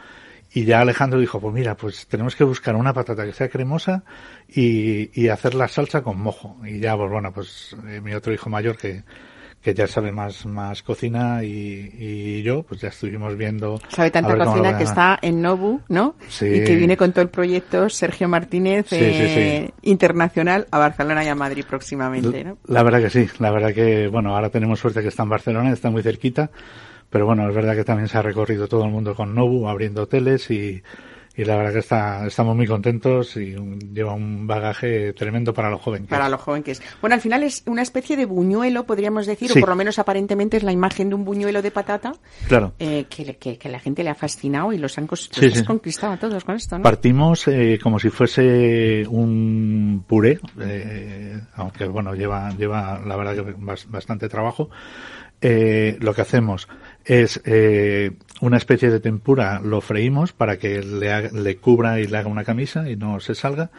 [0.51, 4.03] Y ya Alejandro dijo, pues mira, pues tenemos que buscar una patata que sea cremosa
[4.49, 6.57] y, y hacer la salsa con mojo.
[6.65, 9.03] Y ya, pues bueno, pues eh, mi otro hijo mayor que,
[9.61, 13.79] que ya sabe más, más cocina y, y yo, pues ya estuvimos viendo.
[13.89, 16.15] Sabe tanta cocina que está en Nobu, ¿no?
[16.29, 16.45] Sí.
[16.45, 21.25] Y que viene con todo el proyecto Sergio Martínez Sí, sí, eh, internacional a Barcelona
[21.25, 22.57] y a Madrid próximamente, ¿no?
[22.67, 25.73] La verdad que sí, la verdad que, bueno, ahora tenemos suerte que está en Barcelona,
[25.73, 26.49] está muy cerquita,
[27.09, 30.03] pero bueno, es verdad que también se ha recorrido todo el mundo con Nobu, abriendo
[30.03, 30.81] hoteles y,
[31.39, 35.69] y la verdad que está, estamos muy contentos y un- lleva un bagaje tremendo para
[35.69, 36.09] los jóvenes.
[36.09, 36.81] Para lo joven que es.
[36.99, 39.57] Bueno, al final es una especie de buñuelo, podríamos decir, Sí.
[39.57, 42.11] o por lo menos aparentemente es la imagen de un buñuelo de patata
[42.47, 42.73] Claro.
[42.79, 45.63] eh, que, que, que la gente le ha fascinado y los han, Sí, sí.
[45.63, 46.83] conquistado a todos con esto, ¿no?
[46.83, 53.55] Partimos eh, como si fuese un puré, eh, aunque bueno, lleva, lleva la verdad que
[53.55, 54.69] bas- bastante trabajo.
[55.41, 56.67] Eh, lo que hacemos
[57.09, 62.05] es eh, una especie de tempura, lo freímos para que le, haga- le cubra y
[62.07, 63.71] le haga una camisa y no se salga.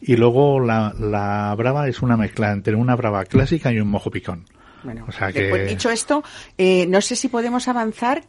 [0.00, 4.10] Y luego la, la brava es una mezcla entre una brava clásica y un mojo
[4.10, 4.46] picón.
[4.82, 6.22] Bueno, O sea que- después, dicho esto,
[6.58, 8.22] eh, no sé si podemos avanzar.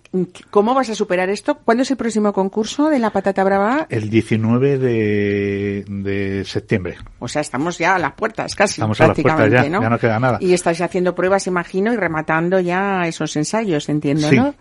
[0.49, 1.55] ¿Cómo vas a superar esto?
[1.63, 3.87] ¿Cuándo es el próximo concurso de la patata brava?
[3.89, 6.97] El 19 de, de septiembre.
[7.19, 9.81] O sea, estamos ya a las puertas, casi, Estamos a las puertas prácticamente, ya, ¿no?
[9.83, 10.37] ya no queda nada.
[10.41, 14.35] Y estáis haciendo pruebas, imagino, y rematando ya esos ensayos, entiendo, Sí.
[14.35, 14.53] ¿no?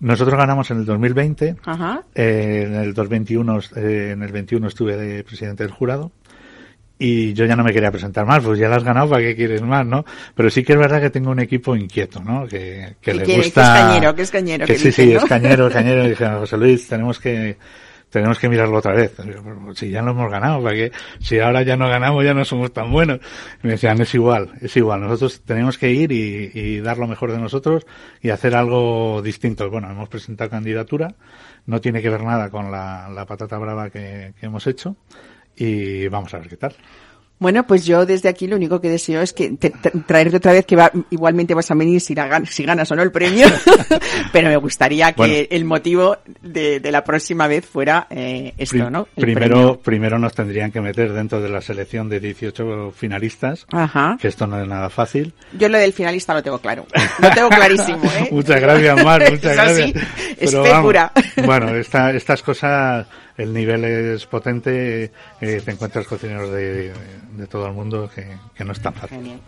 [0.00, 1.56] Nosotros ganamos en el 2020.
[1.64, 2.02] Ajá.
[2.14, 6.10] Eh, en el 2021, eh, en el 21 estuve de presidente del jurado.
[7.04, 9.36] Y yo ya no me quería presentar más, pues ya lo has ganado, ¿para qué
[9.36, 10.04] quieres más, no?
[10.34, 12.46] Pero sí que es verdad que tengo un equipo inquieto, ¿no?
[12.46, 13.62] Que, que Que le quiere- que gusta...
[13.78, 15.18] es cañero, que es cañero, que sí, dicen, sí, ¿no?
[15.20, 16.04] es cañero, cañero.
[16.06, 17.56] Y dije, José Luis, tenemos que,
[18.10, 19.12] tenemos que mirarlo otra vez.
[19.24, 20.92] Digo, "Pero Si ya lo hemos ganado, ¿para qué?
[21.20, 23.18] Si ahora ya no ganamos, ya no somos tan buenos.
[23.62, 25.00] Y me decían, es igual, es igual.
[25.00, 27.84] Nosotros tenemos que ir y, y dar lo mejor de nosotros
[28.22, 29.68] y hacer algo distinto.
[29.68, 31.14] Bueno, hemos presentado candidatura.
[31.66, 34.96] No tiene que ver nada con la, la patata brava que, que hemos hecho.
[35.56, 36.76] Y vamos a ver qué tal.
[37.44, 40.52] Bueno, pues yo desde aquí lo único que deseo es que te- te- traerte otra
[40.52, 43.12] vez que va- igualmente vas a venir si, la gan- si ganas o no el
[43.12, 43.46] premio,
[44.32, 45.34] pero me gustaría que Bueno.
[45.50, 49.08] el motivo de, de la próxima vez fuera eh, esto, Prim- ¿no?
[49.14, 49.80] El primero, premio.
[49.80, 54.16] primero nos tendrían que meter dentro de la selección de 18 finalistas, Ajá.
[54.18, 55.34] que esto no es nada fácil.
[55.52, 56.86] Yo lo del finalista lo tengo claro.
[57.18, 58.28] Lo tengo clarísimo, ¿eh?
[58.32, 59.92] Muchas gracias, Mar, muchas gracias.
[60.40, 61.12] Pero vamos, pura.
[61.44, 66.92] Bueno, esta- estas cosas, el nivel es potente, eh, te encuentras cocineros de,
[67.36, 69.40] de todo el mundo que, que no es tan fácil.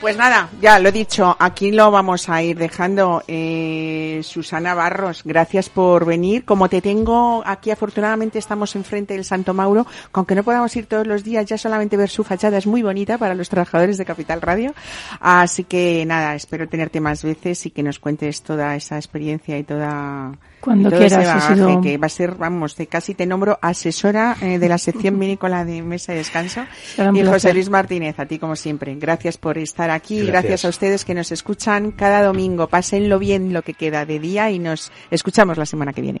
[0.00, 3.22] Pues nada, ya lo he dicho, aquí lo vamos a ir dejando.
[3.26, 6.44] Eh, Susana Barros, gracias por venir.
[6.44, 11.06] Como te tengo aquí, afortunadamente estamos enfrente del Santo Mauro, aunque no podamos ir todos
[11.06, 14.42] los días, ya solamente ver su fachada es muy bonita para los trabajadores de Capital
[14.42, 14.74] Radio.
[15.20, 19.64] Así que nada, espero tenerte más veces y que nos cuentes toda esa experiencia y
[19.64, 20.32] toda
[20.64, 23.14] Cuando y todo ese quieras, ha bagaje sido- que va a ser, vamos, te casi
[23.14, 26.62] te nombro asesora eh, de la sección vinícola de Mesa y Descanso.
[27.14, 27.52] Y José.
[27.52, 28.94] Luis Martínez, a ti como siempre.
[28.94, 30.16] Gracias por estar aquí.
[30.20, 30.32] Gracias.
[30.32, 30.64] Gracias.
[30.64, 32.66] a ustedes que nos escuchan cada domingo.
[32.68, 36.20] Pásenlo bien lo que queda de día y nos escuchamos la semana que viene.